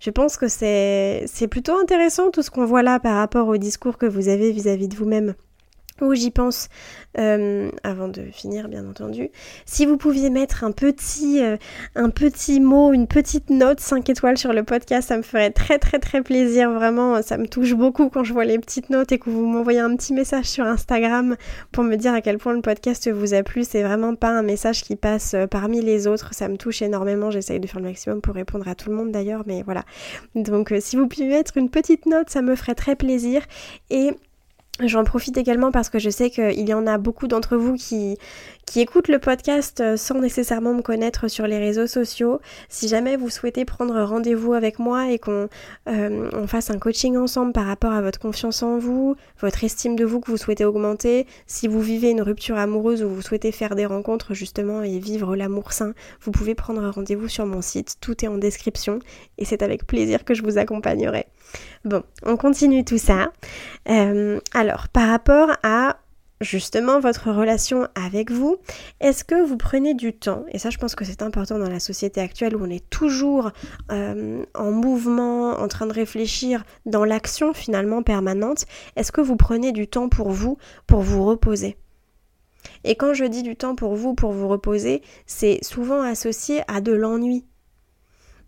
Je 0.00 0.10
pense 0.10 0.36
que 0.36 0.48
c'est 0.48 1.48
plutôt 1.50 1.76
intéressant 1.78 2.30
tout 2.30 2.42
ce 2.42 2.50
qu'on 2.50 2.64
voit 2.64 2.82
là 2.82 3.00
par 3.00 3.16
rapport 3.16 3.48
au 3.48 3.56
discours 3.56 3.98
que 3.98 4.06
vous 4.06 4.28
avez 4.28 4.52
vis-à-vis 4.52 4.88
de 4.88 4.96
vous-même. 4.96 5.34
Où 6.06 6.14
j'y 6.14 6.30
pense 6.30 6.68
euh, 7.18 7.70
avant 7.82 8.08
de 8.08 8.22
finir 8.32 8.68
bien 8.68 8.88
entendu. 8.88 9.30
Si 9.66 9.86
vous 9.86 9.96
pouviez 9.96 10.30
mettre 10.30 10.64
un 10.64 10.72
petit, 10.72 11.42
euh, 11.42 11.56
un 11.94 12.10
petit 12.10 12.60
mot, 12.60 12.92
une 12.92 13.06
petite 13.06 13.50
note 13.50 13.80
5 13.80 14.08
étoiles 14.08 14.38
sur 14.38 14.52
le 14.52 14.62
podcast, 14.62 15.08
ça 15.08 15.16
me 15.16 15.22
ferait 15.22 15.50
très 15.50 15.78
très 15.78 15.98
très 15.98 16.22
plaisir. 16.22 16.70
Vraiment, 16.70 17.22
ça 17.22 17.36
me 17.36 17.46
touche 17.46 17.74
beaucoup 17.74 18.08
quand 18.08 18.24
je 18.24 18.32
vois 18.32 18.44
les 18.44 18.58
petites 18.58 18.90
notes 18.90 19.12
et 19.12 19.18
que 19.18 19.30
vous 19.30 19.46
m'envoyez 19.46 19.80
un 19.80 19.94
petit 19.96 20.12
message 20.12 20.46
sur 20.46 20.64
Instagram 20.64 21.36
pour 21.72 21.84
me 21.84 21.96
dire 21.96 22.14
à 22.14 22.20
quel 22.20 22.38
point 22.38 22.52
le 22.52 22.62
podcast 22.62 23.10
vous 23.10 23.34
a 23.34 23.42
plu. 23.42 23.64
C'est 23.64 23.82
vraiment 23.82 24.14
pas 24.14 24.30
un 24.30 24.42
message 24.42 24.82
qui 24.82 24.96
passe 24.96 25.34
euh, 25.34 25.46
parmi 25.46 25.80
les 25.80 26.06
autres. 26.06 26.34
Ça 26.34 26.48
me 26.48 26.56
touche 26.56 26.82
énormément. 26.82 27.30
J'essaye 27.30 27.60
de 27.60 27.66
faire 27.66 27.80
le 27.80 27.86
maximum 27.86 28.20
pour 28.20 28.34
répondre 28.34 28.68
à 28.68 28.74
tout 28.74 28.90
le 28.90 28.96
monde 28.96 29.10
d'ailleurs, 29.10 29.42
mais 29.46 29.62
voilà. 29.62 29.84
Donc 30.34 30.72
si 30.80 30.96
vous 30.96 31.08
pouvez 31.08 31.28
mettre 31.28 31.56
une 31.56 31.70
petite 31.70 32.06
note, 32.06 32.30
ça 32.30 32.42
me 32.42 32.54
ferait 32.54 32.74
très 32.74 32.96
plaisir. 32.96 33.42
Et 33.90 34.12
J'en 34.80 35.02
profite 35.02 35.36
également 35.36 35.72
parce 35.72 35.88
que 35.88 35.98
je 35.98 36.08
sais 36.08 36.30
qu'il 36.30 36.68
y 36.68 36.74
en 36.74 36.86
a 36.86 36.98
beaucoup 36.98 37.26
d'entre 37.26 37.56
vous 37.56 37.74
qui, 37.74 38.16
qui 38.70 38.80
écoutent 38.80 39.08
le 39.08 39.18
podcast 39.18 39.80
euh, 39.80 39.96
sans 39.96 40.20
nécessairement 40.20 40.74
me 40.74 40.82
connaître 40.82 41.28
sur 41.28 41.46
les 41.46 41.58
réseaux 41.58 41.86
sociaux. 41.86 42.40
Si 42.68 42.86
jamais 42.88 43.16
vous 43.16 43.30
souhaitez 43.30 43.64
prendre 43.64 43.98
rendez-vous 44.02 44.52
avec 44.52 44.78
moi 44.78 45.10
et 45.10 45.18
qu'on 45.18 45.48
euh, 45.88 46.46
fasse 46.46 46.70
un 46.70 46.78
coaching 46.78 47.16
ensemble 47.16 47.52
par 47.52 47.66
rapport 47.66 47.92
à 47.92 48.02
votre 48.02 48.18
confiance 48.18 48.62
en 48.62 48.78
vous, 48.78 49.16
votre 49.40 49.64
estime 49.64 49.96
de 49.96 50.04
vous 50.04 50.20
que 50.20 50.30
vous 50.30 50.36
souhaitez 50.36 50.64
augmenter, 50.64 51.26
si 51.46 51.66
vous 51.66 51.80
vivez 51.80 52.10
une 52.10 52.20
rupture 52.20 52.58
amoureuse 52.58 53.02
ou 53.02 53.08
vous 53.08 53.22
souhaitez 53.22 53.52
faire 53.52 53.74
des 53.74 53.86
rencontres 53.86 54.34
justement 54.34 54.82
et 54.82 54.98
vivre 54.98 55.34
l'amour 55.34 55.72
sain, 55.72 55.94
vous 56.20 56.30
pouvez 56.30 56.54
prendre 56.54 56.86
rendez-vous 56.90 57.28
sur 57.28 57.46
mon 57.46 57.62
site. 57.62 57.96
Tout 58.00 58.24
est 58.24 58.28
en 58.28 58.36
description 58.36 58.98
et 59.38 59.44
c'est 59.44 59.62
avec 59.62 59.86
plaisir 59.86 60.24
que 60.24 60.34
je 60.34 60.42
vous 60.42 60.58
accompagnerai. 60.58 61.26
Bon, 61.84 62.02
on 62.22 62.36
continue 62.36 62.84
tout 62.84 62.98
ça. 62.98 63.32
Euh, 63.88 64.40
alors, 64.52 64.88
par 64.88 65.08
rapport 65.08 65.52
à 65.62 65.96
justement 66.40 67.00
votre 67.00 67.30
relation 67.30 67.88
avec 67.94 68.30
vous, 68.30 68.56
est-ce 69.00 69.24
que 69.24 69.42
vous 69.42 69.56
prenez 69.56 69.94
du 69.94 70.12
temps, 70.12 70.44
et 70.50 70.58
ça 70.58 70.70
je 70.70 70.78
pense 70.78 70.94
que 70.94 71.04
c'est 71.04 71.22
important 71.22 71.58
dans 71.58 71.68
la 71.68 71.80
société 71.80 72.20
actuelle 72.20 72.56
où 72.56 72.64
on 72.64 72.70
est 72.70 72.88
toujours 72.90 73.50
euh, 73.90 74.44
en 74.54 74.70
mouvement, 74.70 75.52
en 75.52 75.68
train 75.68 75.86
de 75.86 75.92
réfléchir 75.92 76.64
dans 76.86 77.04
l'action 77.04 77.52
finalement 77.52 78.02
permanente, 78.02 78.66
est-ce 78.96 79.12
que 79.12 79.20
vous 79.20 79.36
prenez 79.36 79.72
du 79.72 79.88
temps 79.88 80.08
pour 80.08 80.30
vous, 80.30 80.58
pour 80.86 81.00
vous 81.00 81.24
reposer? 81.24 81.76
Et 82.84 82.96
quand 82.96 83.14
je 83.14 83.24
dis 83.24 83.42
du 83.42 83.56
temps 83.56 83.74
pour 83.74 83.94
vous, 83.94 84.14
pour 84.14 84.32
vous 84.32 84.48
reposer, 84.48 85.02
c'est 85.26 85.58
souvent 85.62 86.02
associé 86.02 86.62
à 86.68 86.80
de 86.80 86.92
l'ennui. 86.92 87.44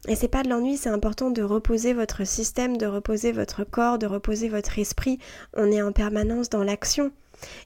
Et 0.09 0.15
c'est 0.15 0.29
pas 0.29 0.43
de 0.43 0.49
l'ennui, 0.49 0.77
c'est 0.77 0.89
important 0.89 1.31
de 1.31 1.43
reposer 1.43 1.93
votre 1.93 2.27
système, 2.27 2.77
de 2.77 2.87
reposer 2.87 3.33
votre 3.33 3.65
corps, 3.65 3.99
de 3.99 4.07
reposer 4.07 4.49
votre 4.49 4.79
esprit. 4.79 5.19
On 5.55 5.71
est 5.71 5.83
en 5.83 5.93
permanence 5.93 6.49
dans 6.49 6.65
l'action. 6.65 7.13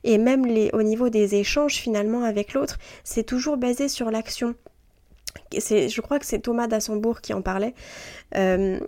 Et 0.02 0.18
même 0.18 0.46
les, 0.46 0.70
au 0.72 0.82
niveau 0.82 1.08
des 1.08 1.34
échanges 1.34 1.74
finalement 1.74 2.24
avec 2.24 2.52
l'autre, 2.52 2.78
c'est 3.02 3.24
toujours 3.24 3.56
basé 3.56 3.88
sur 3.88 4.10
l'action. 4.10 4.54
Je 5.52 6.00
crois 6.00 6.18
que 6.18 6.26
c'est 6.26 6.40
Thomas 6.40 6.66
d'Assembourg 6.66 7.20
qui 7.20 7.34
en 7.34 7.42
parlait. 7.42 7.74
Euh, 8.36 8.78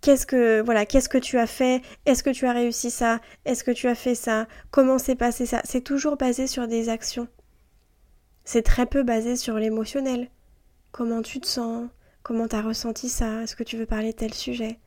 qu'est-ce 0.00 0.26
que 0.26 0.60
voilà, 0.62 0.84
qu'est-ce 0.84 1.08
que 1.08 1.18
tu 1.18 1.38
as 1.38 1.46
fait? 1.46 1.80
Est-ce 2.06 2.22
que 2.22 2.30
tu 2.30 2.46
as 2.46 2.52
réussi 2.52 2.90
ça? 2.90 3.20
Est-ce 3.44 3.62
que 3.64 3.70
tu 3.70 3.88
as 3.88 3.94
fait 3.94 4.14
ça? 4.14 4.46
Comment 4.70 4.98
s'est 4.98 5.14
passé 5.14 5.46
ça? 5.46 5.60
C'est 5.64 5.82
toujours 5.82 6.16
basé 6.16 6.46
sur 6.46 6.66
des 6.66 6.88
actions. 6.88 7.28
C'est 8.44 8.62
très 8.62 8.86
peu 8.86 9.04
basé 9.04 9.36
sur 9.36 9.54
l'émotionnel. 9.58 10.28
Comment 10.90 11.22
tu 11.22 11.40
te 11.40 11.46
sens? 11.46 11.88
Comment 12.24 12.48
t'as 12.48 12.62
ressenti 12.62 13.08
ça? 13.08 13.42
Est-ce 13.42 13.56
que 13.56 13.62
tu 13.62 13.76
veux 13.76 13.86
parler 13.86 14.12
de 14.12 14.16
tel 14.16 14.34
sujet? 14.34 14.78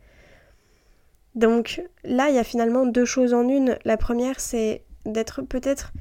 Donc 1.33 1.81
là, 2.03 2.29
il 2.29 2.35
y 2.35 2.39
a 2.39 2.43
finalement 2.43 2.85
deux 2.85 3.05
choses 3.05 3.33
en 3.33 3.47
une. 3.47 3.77
La 3.83 3.97
première, 3.97 4.39
c'est 4.39 4.83
d'être 5.05 5.41
peut-être 5.41 5.93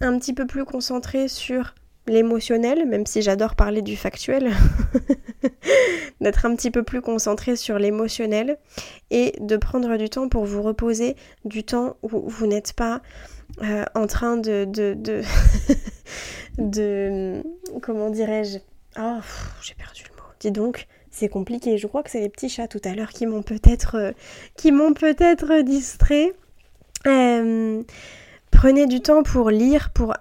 un 0.00 0.18
petit 0.18 0.32
peu 0.32 0.46
plus 0.46 0.64
concentré 0.64 1.28
sur 1.28 1.74
l'émotionnel, 2.06 2.86
même 2.86 3.06
si 3.06 3.22
j'adore 3.22 3.54
parler 3.54 3.80
du 3.80 3.96
factuel, 3.96 4.52
d'être 6.20 6.44
un 6.44 6.54
petit 6.54 6.70
peu 6.70 6.82
plus 6.82 7.00
concentré 7.00 7.56
sur 7.56 7.78
l'émotionnel 7.78 8.58
et 9.10 9.34
de 9.40 9.56
prendre 9.56 9.96
du 9.96 10.10
temps 10.10 10.28
pour 10.28 10.44
vous 10.44 10.62
reposer, 10.62 11.16
du 11.44 11.64
temps 11.64 11.96
où 12.02 12.28
vous 12.28 12.46
n'êtes 12.46 12.74
pas 12.74 13.00
euh, 13.62 13.84
en 13.94 14.06
train 14.06 14.36
de... 14.36 14.66
de, 14.66 15.22
de, 16.58 17.42
comment 17.82 18.10
dirais-je? 18.10 18.58
Oh, 18.98 19.20
j'ai 19.62 19.74
perdu 19.74 20.04
le 20.06 20.14
donc, 20.50 20.86
c'est 21.10 21.28
compliqué. 21.28 21.78
Je 21.78 21.86
crois 21.86 22.02
que 22.02 22.10
c'est 22.10 22.20
les 22.20 22.28
petits 22.28 22.48
chats 22.48 22.68
tout 22.68 22.80
à 22.84 22.94
l'heure 22.94 23.10
qui 23.10 23.26
m'ont 23.26 23.42
peut-être 23.42 23.96
euh, 23.96 24.12
qui 24.56 24.72
m'ont 24.72 24.94
peut-être 24.94 25.62
distrait. 25.62 26.32
Euh, 27.06 27.82
prenez 28.54 28.86
du 28.86 29.00
temps 29.00 29.22
pour 29.22 29.50
lire, 29.50 29.90
pour 29.90 30.14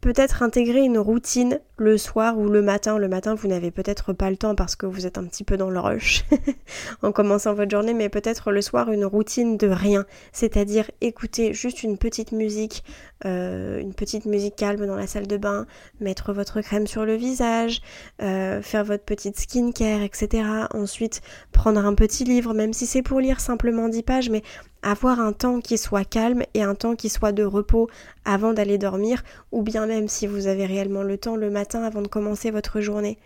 peut-être 0.00 0.42
intégrer 0.42 0.80
une 0.80 0.98
routine 0.98 1.60
le 1.76 1.98
soir 1.98 2.38
ou 2.38 2.48
le 2.48 2.62
matin. 2.62 2.98
Le 2.98 3.08
matin, 3.08 3.34
vous 3.34 3.48
n'avez 3.48 3.70
peut-être 3.70 4.12
pas 4.12 4.30
le 4.30 4.36
temps 4.36 4.54
parce 4.54 4.76
que 4.76 4.86
vous 4.86 5.06
êtes 5.06 5.18
un 5.18 5.24
petit 5.24 5.44
peu 5.44 5.56
dans 5.56 5.70
le 5.70 5.78
rush 5.78 6.24
en 7.02 7.12
commençant 7.12 7.54
votre 7.54 7.70
journée, 7.70 7.94
mais 7.94 8.08
peut-être 8.08 8.50
le 8.50 8.62
soir 8.62 8.90
une 8.92 9.04
routine 9.04 9.56
de 9.56 9.68
rien, 9.68 10.06
c'est-à-dire 10.32 10.90
écouter 11.00 11.52
juste 11.52 11.82
une 11.82 11.98
petite 11.98 12.32
musique, 12.32 12.84
euh, 13.24 13.78
une 13.78 13.94
petite 13.94 14.24
musique 14.24 14.56
calme 14.56 14.86
dans 14.86 14.96
la 14.96 15.06
salle 15.06 15.26
de 15.26 15.36
bain, 15.36 15.66
mettre 16.00 16.32
votre 16.32 16.60
crème 16.60 16.86
sur 16.86 17.04
le 17.04 17.14
visage, 17.14 17.80
euh, 18.22 18.62
faire 18.62 18.84
votre 18.84 19.04
petite 19.04 19.38
skincare, 19.38 20.02
etc. 20.02 20.44
Ensuite, 20.72 21.22
prendre 21.52 21.84
un 21.84 21.94
petit 21.94 22.24
livre, 22.24 22.54
même 22.54 22.72
si 22.72 22.86
c'est 22.86 23.02
pour 23.02 23.20
lire 23.20 23.40
simplement 23.40 23.88
10 23.88 24.02
pages, 24.04 24.30
mais 24.30 24.42
avoir 24.82 25.20
un 25.20 25.32
temps 25.32 25.60
qui 25.60 25.78
soit 25.78 26.04
calme 26.04 26.42
et 26.54 26.62
un 26.62 26.74
temps 26.74 26.96
qui 26.96 27.08
soit 27.08 27.32
de 27.32 27.44
repos 27.44 27.88
avant 28.24 28.52
d'aller 28.52 28.78
dormir, 28.78 29.22
ou 29.52 29.62
bien 29.62 29.86
même 29.86 30.08
si 30.08 30.26
vous 30.26 30.46
avez 30.46 30.66
réellement 30.66 31.02
le 31.02 31.18
temps 31.18 31.36
le 31.36 31.50
matin 31.50 31.82
avant 31.82 32.02
de 32.02 32.08
commencer 32.08 32.50
votre 32.50 32.80
journée. 32.80 33.18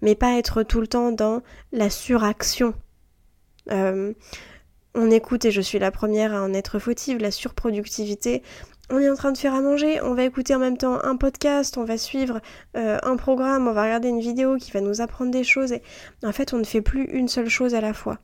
Mais 0.00 0.14
pas 0.14 0.36
être 0.38 0.62
tout 0.62 0.80
le 0.80 0.88
temps 0.88 1.12
dans 1.12 1.42
la 1.72 1.90
suraction. 1.90 2.74
Euh, 3.70 4.12
on 4.94 5.10
écoute, 5.10 5.44
et 5.44 5.50
je 5.50 5.60
suis 5.60 5.78
la 5.78 5.90
première 5.90 6.34
à 6.34 6.42
en 6.42 6.52
être 6.52 6.78
fautive, 6.78 7.18
la 7.18 7.30
surproductivité. 7.30 8.42
On 8.90 8.98
est 8.98 9.08
en 9.08 9.14
train 9.14 9.32
de 9.32 9.38
faire 9.38 9.54
à 9.54 9.62
manger, 9.62 10.02
on 10.02 10.12
va 10.12 10.24
écouter 10.24 10.54
en 10.54 10.58
même 10.58 10.76
temps 10.76 11.02
un 11.02 11.16
podcast, 11.16 11.78
on 11.78 11.84
va 11.84 11.96
suivre 11.96 12.40
euh, 12.76 12.98
un 13.02 13.16
programme, 13.16 13.68
on 13.68 13.72
va 13.72 13.84
regarder 13.84 14.08
une 14.08 14.20
vidéo 14.20 14.56
qui 14.56 14.70
va 14.70 14.80
nous 14.82 15.00
apprendre 15.00 15.30
des 15.30 15.44
choses. 15.44 15.74
En 16.22 16.32
fait, 16.32 16.52
on 16.52 16.58
ne 16.58 16.64
fait 16.64 16.82
plus 16.82 17.04
une 17.04 17.28
seule 17.28 17.48
chose 17.48 17.74
à 17.74 17.80
la 17.80 17.94
fois. 17.94 18.18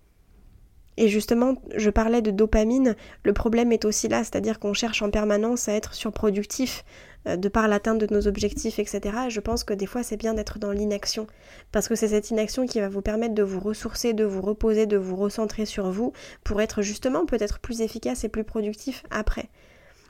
Et 1.00 1.06
justement, 1.06 1.54
je 1.76 1.90
parlais 1.90 2.22
de 2.22 2.32
dopamine, 2.32 2.96
le 3.22 3.32
problème 3.32 3.70
est 3.70 3.84
aussi 3.84 4.08
là, 4.08 4.24
c'est-à-dire 4.24 4.58
qu'on 4.58 4.74
cherche 4.74 5.00
en 5.00 5.10
permanence 5.10 5.68
à 5.68 5.74
être 5.74 5.94
surproductif 5.94 6.84
euh, 7.28 7.36
de 7.36 7.48
par 7.48 7.68
l'atteinte 7.68 7.98
de 7.98 8.12
nos 8.12 8.26
objectifs, 8.26 8.80
etc. 8.80 9.16
Et 9.28 9.30
je 9.30 9.38
pense 9.38 9.62
que 9.62 9.72
des 9.72 9.86
fois 9.86 10.02
c'est 10.02 10.16
bien 10.16 10.34
d'être 10.34 10.58
dans 10.58 10.72
l'inaction, 10.72 11.28
parce 11.70 11.86
que 11.86 11.94
c'est 11.94 12.08
cette 12.08 12.30
inaction 12.30 12.66
qui 12.66 12.80
va 12.80 12.88
vous 12.88 13.00
permettre 13.00 13.36
de 13.36 13.44
vous 13.44 13.60
ressourcer, 13.60 14.12
de 14.12 14.24
vous 14.24 14.42
reposer, 14.42 14.86
de 14.86 14.96
vous 14.96 15.14
recentrer 15.14 15.66
sur 15.66 15.88
vous, 15.92 16.12
pour 16.42 16.60
être 16.60 16.82
justement 16.82 17.26
peut-être 17.26 17.60
plus 17.60 17.80
efficace 17.80 18.24
et 18.24 18.28
plus 18.28 18.42
productif 18.42 19.04
après. 19.12 19.50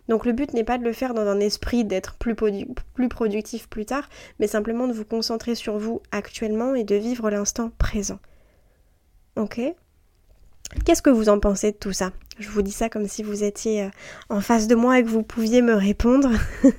Donc 0.08 0.24
le 0.24 0.32
but 0.32 0.54
n'est 0.54 0.64
pas 0.64 0.78
de 0.78 0.84
le 0.84 0.94
faire 0.94 1.12
dans 1.12 1.26
un 1.26 1.38
esprit 1.38 1.84
d'être 1.84 2.14
plus, 2.14 2.34
plus, 2.34 3.08
productif 3.10 3.68
plus 3.68 3.84
tard, 3.84 4.08
mais 4.38 4.46
simplement 4.46 4.88
de 4.88 4.94
vous 4.94 5.04
concentrer 5.04 5.54
sur 5.54 5.76
vous 5.76 6.00
actuellement 6.12 6.74
et 6.74 6.84
de 6.84 6.94
vivre 6.94 7.28
l'instant 7.28 7.72
présent. 7.76 8.20
Ok? 9.36 9.60
Qu'est-ce 10.84 11.02
que 11.02 11.10
vous 11.10 11.28
en 11.28 11.38
pensez 11.40 11.72
de 11.72 11.76
tout 11.76 11.92
ça? 11.92 12.12
Je 12.38 12.50
vous 12.50 12.62
dis 12.62 12.72
ça 12.72 12.88
comme 12.88 13.08
si 13.08 13.22
vous 13.24 13.42
étiez 13.42 13.82
euh, 13.82 13.88
en 14.28 14.40
face 14.40 14.68
de 14.68 14.76
moi 14.76 15.00
et 15.00 15.02
que 15.02 15.08
vous 15.08 15.24
pouviez 15.24 15.60
me 15.60 15.74
répondre. 15.74 16.30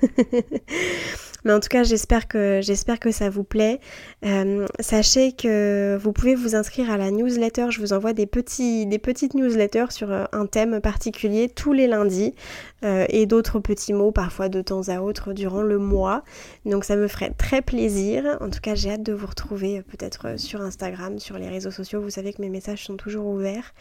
Mais 1.46 1.54
en 1.54 1.62
tout 1.62 1.70
cas, 1.70 1.84
j'espère 1.84 2.28
que 2.28 2.60
j'espère 2.62 3.00
que 3.00 3.12
ça 3.12 3.30
vous 3.30 3.46
plaît. 3.46 3.80
Euh, 4.26 4.66
sachez 4.82 5.32
que 5.32 5.98
vous 5.98 6.12
pouvez 6.12 6.36
vous 6.36 6.54
inscrire 6.54 6.92
à 6.92 6.98
la 6.98 7.12
newsletter. 7.12 7.68
Je 7.70 7.80
vous 7.80 7.94
envoie 7.94 8.12
des 8.12 8.26
petits 8.26 8.86
des 8.86 9.00
petites 9.00 9.36
newsletters 9.36 9.86
sur 9.90 10.12
euh, 10.12 10.26
un 10.34 10.48
thème 10.48 10.82
particulier 10.82 11.48
tous 11.48 11.72
les 11.72 11.88
lundis 11.88 12.34
et 13.10 13.26
d'autres 13.26 13.60
petits 13.60 13.92
mots 13.92 14.14
parfois 14.14 14.48
de 14.48 14.62
temps 14.62 14.88
à 14.88 15.02
autre 15.02 15.34
durant 15.34 15.62
le 15.62 15.78
mois. 15.78 16.24
Donc 16.66 16.86
ça 16.86 16.96
me 16.96 17.10
ferait 17.10 17.32
très 17.32 17.62
plaisir. 17.62 18.38
En 18.40 18.50
tout 18.50 18.62
cas, 18.62 18.74
j'ai 18.74 18.92
hâte 18.92 19.04
de 19.04 19.12
vous 19.12 19.28
retrouver 19.28 19.82
peut-être 19.82 20.40
sur 20.40 20.62
Instagram, 20.62 21.20
sur 21.20 21.38
les 21.38 21.50
réseaux 21.50 21.72
sociaux. 21.72 22.00
Vous 22.00 22.10
savez 22.10 22.32
que 22.32 22.42
mes 22.42 22.48
messages 22.48 22.86
sont 22.86 22.96
toujours 22.96 23.26
ouverts. 23.26 23.74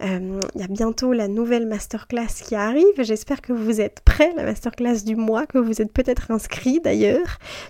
Il 0.00 0.40
y 0.56 0.62
a 0.62 0.68
bientôt 0.68 1.13
la 1.14 1.28
nouvelle 1.28 1.66
masterclass 1.66 2.42
qui 2.42 2.54
arrive. 2.54 2.84
J'espère 2.98 3.40
que 3.40 3.52
vous 3.52 3.80
êtes 3.80 4.00
prêts. 4.04 4.32
La 4.36 4.44
masterclass 4.44 5.04
du 5.04 5.16
mois, 5.16 5.46
que 5.46 5.58
vous 5.58 5.80
êtes 5.80 5.92
peut-être 5.92 6.30
inscrits 6.30 6.80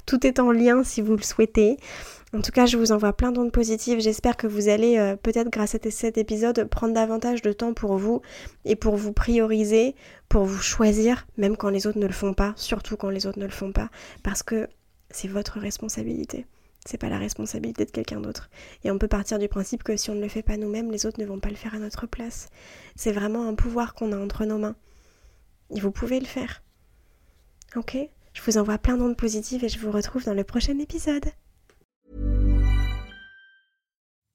tout 0.06 0.26
est 0.26 0.38
en 0.38 0.50
lien 0.50 0.84
si 0.84 1.00
vous 1.00 1.16
le 1.16 1.22
souhaitez. 1.22 1.76
En 2.34 2.40
tout 2.40 2.50
cas, 2.50 2.66
je 2.66 2.76
vous 2.76 2.90
envoie 2.90 3.12
plein 3.12 3.30
d'ondes 3.30 3.52
positives. 3.52 4.00
J'espère 4.00 4.36
que 4.36 4.48
vous 4.48 4.68
allez, 4.68 4.98
euh, 4.98 5.14
peut-être 5.14 5.50
grâce 5.50 5.76
à 5.76 5.78
cet 5.90 6.18
épisode, 6.18 6.64
prendre 6.64 6.92
davantage 6.92 7.42
de 7.42 7.52
temps 7.52 7.74
pour 7.74 7.96
vous 7.96 8.22
et 8.64 8.74
pour 8.74 8.96
vous 8.96 9.12
prioriser, 9.12 9.94
pour 10.28 10.44
vous 10.44 10.60
choisir, 10.60 11.26
même 11.36 11.56
quand 11.56 11.70
les 11.70 11.86
autres 11.86 11.98
ne 11.98 12.06
le 12.06 12.12
font 12.12 12.34
pas, 12.34 12.52
surtout 12.56 12.96
quand 12.96 13.10
les 13.10 13.26
autres 13.26 13.38
ne 13.38 13.44
le 13.44 13.52
font 13.52 13.70
pas, 13.70 13.88
parce 14.24 14.42
que 14.42 14.66
c'est 15.10 15.28
votre 15.28 15.60
responsabilité. 15.60 16.44
C'est 16.84 16.98
pas 16.98 17.08
la 17.08 17.18
responsabilité 17.18 17.86
de 17.86 17.90
quelqu'un 17.90 18.20
d'autre. 18.20 18.50
Et 18.84 18.90
on 18.90 18.98
peut 18.98 19.08
partir 19.08 19.38
du 19.38 19.48
principe 19.48 19.82
que 19.82 19.96
si 19.96 20.10
on 20.10 20.14
ne 20.14 20.20
le 20.20 20.28
fait 20.28 20.42
pas 20.42 20.58
nous-mêmes, 20.58 20.90
les 20.90 21.06
autres 21.06 21.20
ne 21.20 21.26
vont 21.26 21.40
pas 21.40 21.48
le 21.48 21.56
faire 21.56 21.74
à 21.74 21.78
notre 21.78 22.06
place. 22.06 22.48
C'est 22.94 23.12
vraiment 23.12 23.48
un 23.48 23.54
pouvoir 23.54 23.94
qu'on 23.94 24.12
a 24.12 24.18
entre 24.18 24.44
nos 24.44 24.58
mains. 24.58 24.76
Et 25.74 25.80
vous 25.80 25.90
pouvez 25.90 26.20
le 26.20 26.26
faire. 26.26 26.62
Ok? 27.74 27.96
Je 28.34 28.42
vous 28.42 28.58
envoie 28.58 28.78
plein 28.78 28.98
d'ondes 28.98 29.16
positives 29.16 29.64
et 29.64 29.68
je 29.68 29.78
vous 29.78 29.90
retrouve 29.90 30.24
dans 30.24 30.34
le 30.34 30.44
prochain 30.44 30.78
épisode. 30.78 31.24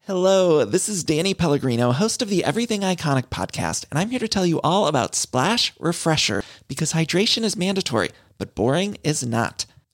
Hello, 0.08 0.66
this 0.66 0.90
is 0.90 1.04
Danny 1.04 1.36
Pellegrino, 1.36 1.92
host 1.92 2.24
of 2.24 2.30
the 2.30 2.44
Everything 2.44 2.82
Iconic 2.82 3.28
podcast, 3.30 3.86
and 3.92 4.00
I'm 4.00 4.10
here 4.10 4.18
to 4.18 4.28
tell 4.28 4.46
you 4.46 4.60
all 4.64 4.88
about 4.88 5.14
Splash 5.14 5.72
Refresher 5.80 6.42
because 6.68 6.94
hydration 6.94 7.44
is 7.44 7.56
mandatory, 7.56 8.10
but 8.40 8.56
boring 8.56 8.98
is 9.04 9.24
not. 9.24 9.68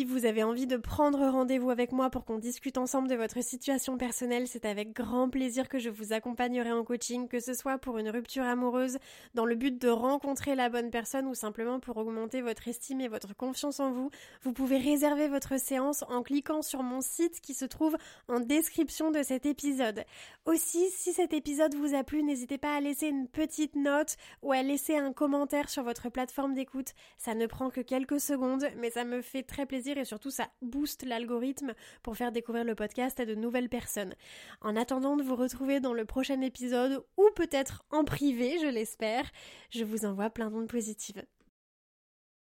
Si 0.00 0.06
vous 0.06 0.24
avez 0.24 0.42
envie 0.42 0.66
de 0.66 0.78
prendre 0.78 1.28
rendez-vous 1.28 1.68
avec 1.68 1.92
moi 1.92 2.08
pour 2.08 2.24
qu'on 2.24 2.38
discute 2.38 2.78
ensemble 2.78 3.06
de 3.06 3.16
votre 3.16 3.44
situation 3.44 3.98
personnelle, 3.98 4.48
c'est 4.48 4.64
avec 4.64 4.94
grand 4.94 5.28
plaisir 5.28 5.68
que 5.68 5.78
je 5.78 5.90
vous 5.90 6.14
accompagnerai 6.14 6.72
en 6.72 6.84
coaching, 6.84 7.28
que 7.28 7.38
ce 7.38 7.52
soit 7.52 7.76
pour 7.76 7.98
une 7.98 8.08
rupture 8.08 8.44
amoureuse, 8.44 8.96
dans 9.34 9.44
le 9.44 9.56
but 9.56 9.78
de 9.78 9.90
rencontrer 9.90 10.54
la 10.54 10.70
bonne 10.70 10.90
personne 10.90 11.26
ou 11.26 11.34
simplement 11.34 11.80
pour 11.80 11.98
augmenter 11.98 12.40
votre 12.40 12.66
estime 12.66 13.02
et 13.02 13.08
votre 13.08 13.36
confiance 13.36 13.78
en 13.78 13.92
vous. 13.92 14.08
Vous 14.40 14.54
pouvez 14.54 14.78
réserver 14.78 15.28
votre 15.28 15.60
séance 15.60 16.02
en 16.08 16.22
cliquant 16.22 16.62
sur 16.62 16.82
mon 16.82 17.02
site 17.02 17.42
qui 17.42 17.52
se 17.52 17.66
trouve 17.66 17.94
en 18.26 18.40
description 18.40 19.10
de 19.10 19.22
cet 19.22 19.44
épisode. 19.44 20.06
Aussi, 20.46 20.88
si 20.92 21.12
cet 21.12 21.34
épisode 21.34 21.74
vous 21.74 21.94
a 21.94 22.04
plu, 22.04 22.22
n'hésitez 22.22 22.56
pas 22.56 22.74
à 22.74 22.80
laisser 22.80 23.08
une 23.08 23.28
petite 23.28 23.76
note 23.76 24.16
ou 24.40 24.52
à 24.52 24.62
laisser 24.62 24.96
un 24.96 25.12
commentaire 25.12 25.68
sur 25.68 25.82
votre 25.82 26.08
plateforme 26.08 26.54
d'écoute. 26.54 26.94
Ça 27.18 27.34
ne 27.34 27.44
prend 27.44 27.68
que 27.68 27.82
quelques 27.82 28.20
secondes, 28.20 28.64
mais 28.78 28.88
ça 28.88 29.04
me 29.04 29.20
fait 29.20 29.42
très 29.42 29.66
et 29.98 30.04
surtout 30.04 30.30
ça 30.30 30.50
booste 30.62 31.04
l'algorithme 31.04 31.74
pour 32.02 32.16
faire 32.16 32.32
découvrir 32.32 32.64
le 32.64 32.74
podcast 32.74 33.20
à 33.20 33.26
de 33.26 33.34
nouvelles 33.34 33.68
personnes. 33.68 34.14
En 34.60 34.76
attendant 34.76 35.16
de 35.16 35.22
vous 35.22 35.36
retrouver 35.36 35.80
dans 35.80 35.94
le 35.94 36.04
prochain 36.04 36.40
épisode 36.40 37.04
ou 37.16 37.28
peut-être 37.34 37.84
en 37.90 38.04
privé, 38.04 38.58
je 38.60 38.66
l'espère, 38.66 39.30
je 39.70 39.84
vous 39.84 40.04
envoie 40.04 40.30
plein 40.30 40.50
d'ondes 40.50 40.68
positives. 40.68 41.22